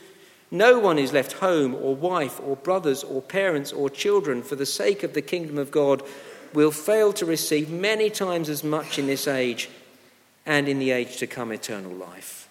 No 0.51 0.79
one 0.79 0.99
is 0.99 1.13
left 1.13 1.33
home 1.33 1.75
or 1.75 1.97
wife 1.97 2.39
or 2.41 2.57
brothers 2.57 3.03
or 3.03 3.23
parents 3.23 3.73
or 3.73 3.91
children 3.91 4.43
for 4.43 4.55
the 4.55 4.67
sake 4.67 5.03
of 5.03 5.15
the 5.15 5.23
kingdom 5.23 5.59
of 5.59 5.71
God 5.71 6.03
will 6.53 6.71
fail 6.71 7.13
to 7.15 7.27
receive 7.27 7.71
many 7.71 8.11
times 8.11 8.49
as 8.49 8.63
much 8.63 8.99
in 8.99 9.07
this 9.07 9.27
age 9.27 9.69
and 10.45 10.69
in 10.69 10.79
the 10.79 10.93
age 10.93 11.17
to 11.17 11.27
come 11.27 11.51
eternal 11.51 11.93
life. 11.93 12.46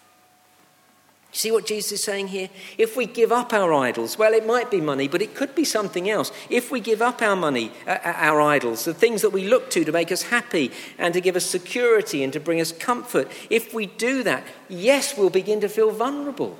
See 1.36 1.50
what 1.50 1.66
Jesus 1.66 1.92
is 1.92 2.02
saying 2.02 2.28
here? 2.28 2.48
If 2.78 2.96
we 2.96 3.04
give 3.04 3.30
up 3.30 3.52
our 3.52 3.74
idols, 3.74 4.16
well, 4.16 4.32
it 4.32 4.46
might 4.46 4.70
be 4.70 4.80
money, 4.80 5.06
but 5.06 5.20
it 5.20 5.34
could 5.34 5.54
be 5.54 5.64
something 5.64 6.08
else. 6.08 6.32
If 6.48 6.70
we 6.70 6.80
give 6.80 7.02
up 7.02 7.20
our 7.20 7.36
money, 7.36 7.72
uh, 7.86 7.98
uh 8.02 8.14
our 8.16 8.40
idols, 8.40 8.86
the 8.86 8.94
things 8.94 9.20
that 9.20 9.34
we 9.34 9.46
look 9.46 9.68
to 9.72 9.84
to 9.84 9.92
make 9.92 10.10
us 10.10 10.22
happy 10.22 10.72
and 10.96 11.12
to 11.12 11.20
give 11.20 11.36
us 11.36 11.44
security 11.44 12.24
and 12.24 12.32
to 12.32 12.40
bring 12.40 12.58
us 12.58 12.72
comfort, 12.72 13.30
if 13.50 13.74
we 13.74 13.84
do 13.84 14.22
that, 14.22 14.44
yes, 14.70 15.18
we'll 15.18 15.28
begin 15.28 15.60
to 15.60 15.68
feel 15.68 15.90
vulnerable. 15.90 16.58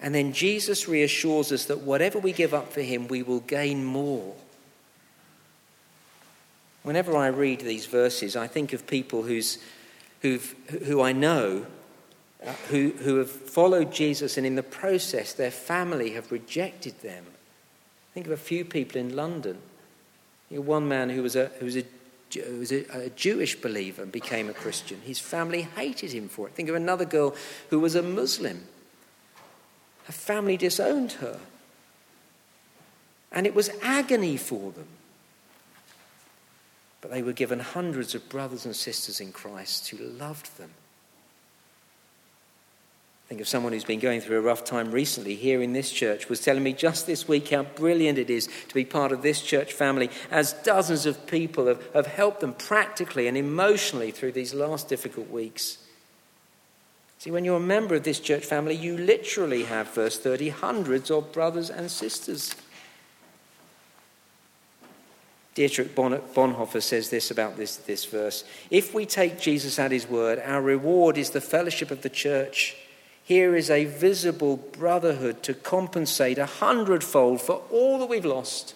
And 0.00 0.12
then 0.12 0.32
Jesus 0.32 0.88
reassures 0.88 1.52
us 1.52 1.66
that 1.66 1.82
whatever 1.82 2.18
we 2.18 2.32
give 2.32 2.52
up 2.52 2.72
for 2.72 2.82
him, 2.82 3.06
we 3.06 3.22
will 3.22 3.40
gain 3.40 3.84
more. 3.84 4.34
Whenever 6.82 7.16
I 7.16 7.28
read 7.28 7.60
these 7.60 7.86
verses, 7.86 8.34
I 8.34 8.48
think 8.48 8.72
of 8.72 8.88
people 8.88 9.22
who's, 9.22 9.58
who 10.22 10.40
who 10.84 11.00
I 11.00 11.12
know 11.12 11.66
uh, 12.46 12.52
who, 12.70 12.90
who 12.90 13.16
have 13.16 13.30
followed 13.30 13.92
Jesus, 13.92 14.36
and 14.36 14.46
in 14.46 14.54
the 14.54 14.62
process, 14.62 15.32
their 15.32 15.50
family 15.50 16.10
have 16.10 16.30
rejected 16.30 17.00
them. 17.00 17.24
Think 18.14 18.26
of 18.26 18.32
a 18.32 18.36
few 18.36 18.64
people 18.64 19.00
in 19.00 19.14
London. 19.14 19.58
You 20.50 20.58
know, 20.58 20.62
one 20.62 20.88
man 20.88 21.10
who 21.10 21.22
was, 21.22 21.36
a, 21.36 21.46
who 21.58 21.66
was, 21.66 21.76
a, 21.76 21.84
who 22.34 22.58
was 22.58 22.72
a, 22.72 22.84
a 22.92 23.10
Jewish 23.10 23.60
believer 23.60 24.02
and 24.02 24.12
became 24.12 24.48
a 24.48 24.54
Christian. 24.54 25.00
His 25.04 25.18
family 25.18 25.62
hated 25.76 26.12
him 26.12 26.28
for 26.28 26.46
it. 26.46 26.54
Think 26.54 26.68
of 26.68 26.74
another 26.74 27.04
girl 27.04 27.34
who 27.70 27.80
was 27.80 27.94
a 27.94 28.02
Muslim 28.02 28.66
her 30.08 30.12
family 30.12 30.56
disowned 30.56 31.12
her. 31.12 31.38
And 33.30 33.46
it 33.46 33.54
was 33.54 33.68
agony 33.82 34.38
for 34.38 34.72
them. 34.72 34.88
But 37.02 37.10
they 37.10 37.22
were 37.22 37.34
given 37.34 37.60
hundreds 37.60 38.14
of 38.14 38.26
brothers 38.30 38.64
and 38.64 38.74
sisters 38.74 39.20
in 39.20 39.32
Christ 39.32 39.90
who 39.90 39.98
loved 39.98 40.56
them. 40.56 40.70
Think 43.28 43.42
of 43.42 43.48
someone 43.48 43.74
who's 43.74 43.84
been 43.84 44.00
going 44.00 44.22
through 44.22 44.38
a 44.38 44.42
rough 44.42 44.64
time 44.64 44.90
recently 44.90 45.34
here 45.34 45.60
in 45.60 45.74
this 45.74 45.90
church 45.90 46.30
was 46.30 46.40
telling 46.40 46.62
me 46.62 46.72
just 46.72 47.06
this 47.06 47.28
week 47.28 47.50
how 47.50 47.62
brilliant 47.62 48.18
it 48.18 48.30
is 48.30 48.48
to 48.68 48.74
be 48.74 48.86
part 48.86 49.12
of 49.12 49.20
this 49.20 49.42
church 49.42 49.74
family 49.74 50.08
as 50.30 50.54
dozens 50.54 51.04
of 51.04 51.26
people 51.26 51.66
have, 51.66 51.92
have 51.92 52.06
helped 52.06 52.40
them 52.40 52.54
practically 52.54 53.28
and 53.28 53.36
emotionally 53.36 54.10
through 54.10 54.32
these 54.32 54.54
last 54.54 54.88
difficult 54.88 55.30
weeks. 55.30 55.76
See, 57.18 57.30
when 57.30 57.44
you're 57.44 57.58
a 57.58 57.60
member 57.60 57.94
of 57.94 58.04
this 58.04 58.18
church 58.18 58.46
family, 58.46 58.74
you 58.74 58.96
literally 58.96 59.64
have, 59.64 59.92
verse 59.92 60.18
30, 60.18 60.48
hundreds 60.48 61.10
of 61.10 61.30
brothers 61.30 61.68
and 61.68 61.90
sisters. 61.90 62.54
Dietrich 65.54 65.94
Bonhoeffer 65.94 66.80
says 66.80 67.10
this 67.10 67.30
about 67.30 67.58
this, 67.58 67.76
this 67.76 68.06
verse 68.06 68.44
If 68.70 68.94
we 68.94 69.04
take 69.04 69.38
Jesus 69.38 69.78
at 69.78 69.90
his 69.90 70.08
word, 70.08 70.40
our 70.42 70.62
reward 70.62 71.18
is 71.18 71.30
the 71.30 71.42
fellowship 71.42 71.90
of 71.90 72.00
the 72.00 72.08
church. 72.08 72.76
Here 73.28 73.54
is 73.54 73.68
a 73.68 73.84
visible 73.84 74.56
brotherhood 74.56 75.42
to 75.42 75.52
compensate 75.52 76.38
a 76.38 76.46
hundredfold 76.46 77.42
for 77.42 77.60
all 77.70 77.98
that 77.98 78.08
we've 78.08 78.24
lost. 78.24 78.74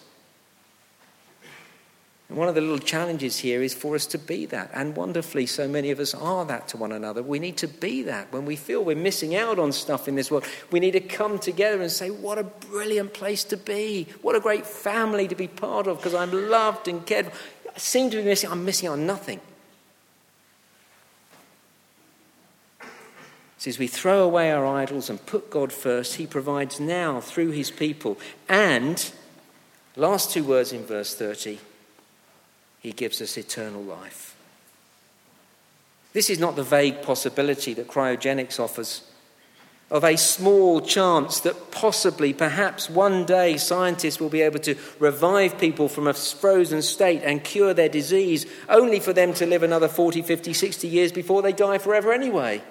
And 2.29 2.37
one 2.37 2.47
of 2.47 2.53
the 2.53 2.61
little 2.61 2.77
challenges 2.77 3.39
here 3.39 3.63
is 3.63 3.73
for 3.73 3.95
us 3.95 4.05
to 4.05 4.19
be 4.19 4.45
that. 4.45 4.69
And 4.71 4.95
wonderfully, 4.95 5.47
so 5.47 5.67
many 5.67 5.89
of 5.89 5.99
us 5.99 6.13
are 6.13 6.45
that 6.45 6.67
to 6.67 6.77
one 6.77 6.91
another. 6.91 7.23
We 7.23 7.39
need 7.39 7.57
to 7.57 7.67
be 7.67 8.03
that. 8.03 8.31
When 8.31 8.45
we 8.45 8.55
feel 8.55 8.83
we're 8.83 8.95
missing 8.95 9.35
out 9.35 9.57
on 9.57 9.71
stuff 9.71 10.07
in 10.07 10.13
this 10.13 10.29
world, 10.29 10.45
we 10.69 10.79
need 10.79 10.91
to 10.91 10.99
come 10.99 11.39
together 11.39 11.81
and 11.81 11.91
say, 11.91 12.11
What 12.11 12.37
a 12.37 12.43
brilliant 12.43 13.15
place 13.15 13.43
to 13.45 13.57
be. 13.57 14.05
What 14.21 14.35
a 14.35 14.39
great 14.39 14.67
family 14.67 15.27
to 15.29 15.35
be 15.35 15.47
part 15.47 15.87
of 15.87 15.97
because 15.97 16.13
I'm 16.13 16.31
loved 16.51 16.87
and 16.87 17.03
cared 17.03 17.25
for. 17.25 17.31
I 17.75 17.79
seem 17.79 18.11
to 18.11 18.17
be 18.17 18.23
missing, 18.23 18.51
I'm 18.51 18.63
missing 18.63 18.87
on 18.87 19.07
nothing. 19.07 19.41
So 23.63 23.69
as 23.69 23.79
we 23.79 23.87
throw 23.87 24.25
away 24.25 24.51
our 24.51 24.65
idols 24.65 25.09
and 25.09 25.25
put 25.25 25.49
God 25.49 25.71
first, 25.71 26.15
He 26.15 26.27
provides 26.27 26.81
now 26.81 27.21
through 27.21 27.51
His 27.51 27.71
people. 27.71 28.19
And, 28.49 29.09
last 29.95 30.31
two 30.31 30.43
words 30.43 30.73
in 30.73 30.83
verse 30.83 31.15
30 31.15 31.59
he 32.81 32.91
gives 32.91 33.21
us 33.21 33.37
eternal 33.37 33.81
life. 33.81 34.35
This 36.11 36.29
is 36.29 36.39
not 36.39 36.57
the 36.57 36.63
vague 36.63 37.03
possibility 37.03 37.73
that 37.75 37.87
cryogenics 37.87 38.59
offers 38.59 39.09
of 39.89 40.03
a 40.03 40.17
small 40.17 40.81
chance 40.81 41.39
that 41.39 41.71
possibly, 41.71 42.33
perhaps 42.33 42.89
one 42.89 43.25
day, 43.25 43.55
scientists 43.55 44.19
will 44.19 44.27
be 44.27 44.41
able 44.41 44.59
to 44.59 44.75
revive 44.99 45.57
people 45.57 45.87
from 45.87 46.07
a 46.07 46.13
frozen 46.13 46.81
state 46.81 47.21
and 47.23 47.45
cure 47.45 47.73
their 47.73 47.87
disease, 47.87 48.45
only 48.67 48.99
for 48.99 49.13
them 49.13 49.33
to 49.35 49.45
live 49.45 49.63
another 49.63 49.87
40, 49.87 50.21
50, 50.21 50.51
60 50.51 50.85
years 50.85 51.13
before 51.13 51.41
they 51.41 51.53
die 51.53 51.77
forever 51.77 52.11
anyway. 52.11 52.61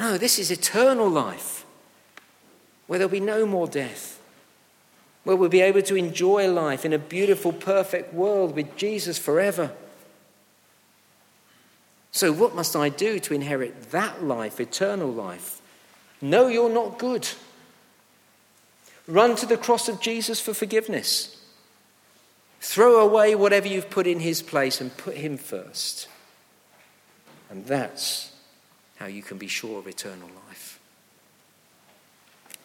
No, 0.00 0.18
this 0.18 0.40
is 0.40 0.50
eternal 0.50 1.08
life, 1.08 1.64
where 2.88 2.98
there'll 2.98 3.12
be 3.12 3.20
no 3.20 3.46
more 3.46 3.68
death 3.68 4.20
where 5.24 5.36
we'll 5.36 5.48
be 5.48 5.60
able 5.60 5.82
to 5.82 5.96
enjoy 5.96 6.50
life 6.50 6.84
in 6.84 6.92
a 6.92 6.98
beautiful, 6.98 7.52
perfect 7.52 8.14
world 8.14 8.54
with 8.56 8.76
Jesus 8.76 9.18
forever. 9.18 9.70
So, 12.12 12.32
what 12.32 12.54
must 12.54 12.74
I 12.74 12.88
do 12.88 13.18
to 13.20 13.34
inherit 13.34 13.90
that 13.92 14.24
life, 14.24 14.58
eternal 14.58 15.08
life? 15.08 15.60
No, 16.20 16.48
you're 16.48 16.72
not 16.72 16.98
good. 16.98 17.28
Run 19.06 19.36
to 19.36 19.46
the 19.46 19.56
cross 19.56 19.88
of 19.88 20.00
Jesus 20.00 20.40
for 20.40 20.54
forgiveness. 20.54 21.36
Throw 22.60 23.00
away 23.00 23.34
whatever 23.34 23.68
you've 23.68 23.90
put 23.90 24.06
in 24.06 24.20
his 24.20 24.42
place 24.42 24.80
and 24.80 24.96
put 24.96 25.16
him 25.16 25.36
first. 25.36 26.08
And 27.48 27.66
that's 27.66 28.32
how 29.00 29.06
you 29.06 29.22
can 29.22 29.38
be 29.38 29.48
sure 29.48 29.78
of 29.78 29.86
eternal 29.88 30.28
life. 30.46 30.78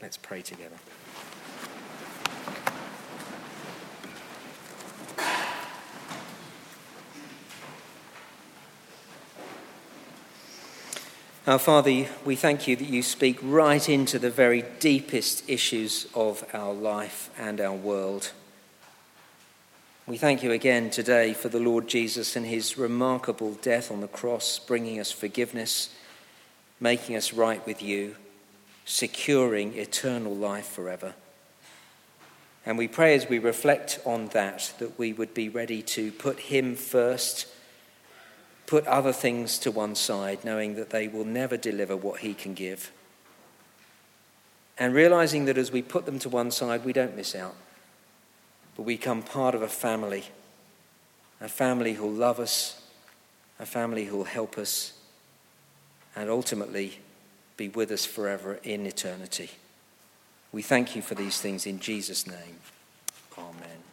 Let's 0.02 0.18
pray 0.18 0.42
together. 0.42 0.76
Our 11.48 11.60
Father, 11.60 12.08
we 12.26 12.36
thank 12.36 12.68
you 12.68 12.76
that 12.76 12.90
you 12.90 13.02
speak 13.02 13.38
right 13.42 13.88
into 13.88 14.20
the 14.20 14.32
very 14.32 14.66
deepest 14.80 15.48
issues 15.48 16.08
of 16.14 16.44
our 16.54 16.74
life 16.74 17.30
and 17.40 17.62
our 17.62 17.76
world. 17.76 18.32
We 20.06 20.18
thank 20.18 20.44
you 20.44 20.52
again 20.52 20.90
today 20.90 21.34
for 21.34 21.48
the 21.48 21.60
Lord 21.60 21.88
Jesus 21.88 22.36
and 22.36 22.46
his 22.46 22.78
remarkable 22.78 23.54
death 23.62 23.90
on 23.90 24.02
the 24.02 24.08
cross, 24.08 24.60
bringing 24.60 25.00
us 25.00 25.12
forgiveness, 25.12 25.96
making 26.80 27.16
us 27.16 27.34
right 27.34 27.66
with 27.66 27.82
you, 27.82 28.16
securing 28.86 29.76
eternal 29.76 30.36
life 30.36 30.68
forever. 30.68 31.14
And 32.66 32.78
we 32.78 32.88
pray 32.88 33.16
as 33.16 33.30
we 33.30 33.40
reflect 33.40 34.00
on 34.06 34.28
that, 34.30 34.74
that 34.80 34.98
we 34.98 35.14
would 35.14 35.34
be 35.34 35.50
ready 35.50 35.82
to 35.84 36.12
put 36.12 36.40
him 36.40 36.76
first 36.76 37.48
put 38.68 38.86
other 38.88 39.14
things 39.14 39.60
to 39.60 39.72
one 39.72 39.96
side, 39.96 40.44
knowing 40.44 40.76
that 40.76 40.90
they 40.90 41.08
will 41.08 41.26
never 41.26 41.58
deliver 41.58 41.96
what 41.96 42.22
He 42.22 42.34
can 42.34 42.54
give. 42.54 42.92
And 44.78 44.94
realizing 44.94 45.46
that 45.46 45.58
as 45.58 45.72
we 45.72 45.82
put 45.82 46.06
them 46.06 46.20
to 46.20 46.30
one 46.30 46.52
side, 46.52 46.84
we 46.84 46.94
don't 46.94 47.16
miss 47.16 47.36
out, 47.36 47.56
but 48.76 48.84
we 48.84 48.96
become 48.96 49.22
part 49.22 49.56
of 49.56 49.62
a 49.62 49.68
family, 49.68 50.26
a 51.40 51.48
family 51.48 51.94
who'll 51.94 52.12
love 52.12 52.40
us, 52.40 52.82
a 53.60 53.66
family 53.66 54.06
who'll 54.06 54.26
help 54.26 54.58
us, 54.58 54.94
and 56.16 56.30
ultimately 56.30 57.00
be 57.58 57.70
with 57.70 57.92
us 57.92 58.06
forever 58.06 58.60
in 58.64 58.86
eternity. 58.86 59.52
We 60.52 60.62
thank 60.62 60.96
you 60.96 61.02
for 61.02 61.16
these 61.16 61.40
things 61.42 61.66
in 61.66 61.80
Jesus' 61.80 62.28
name. 62.28 62.60
Amen. 63.38 63.85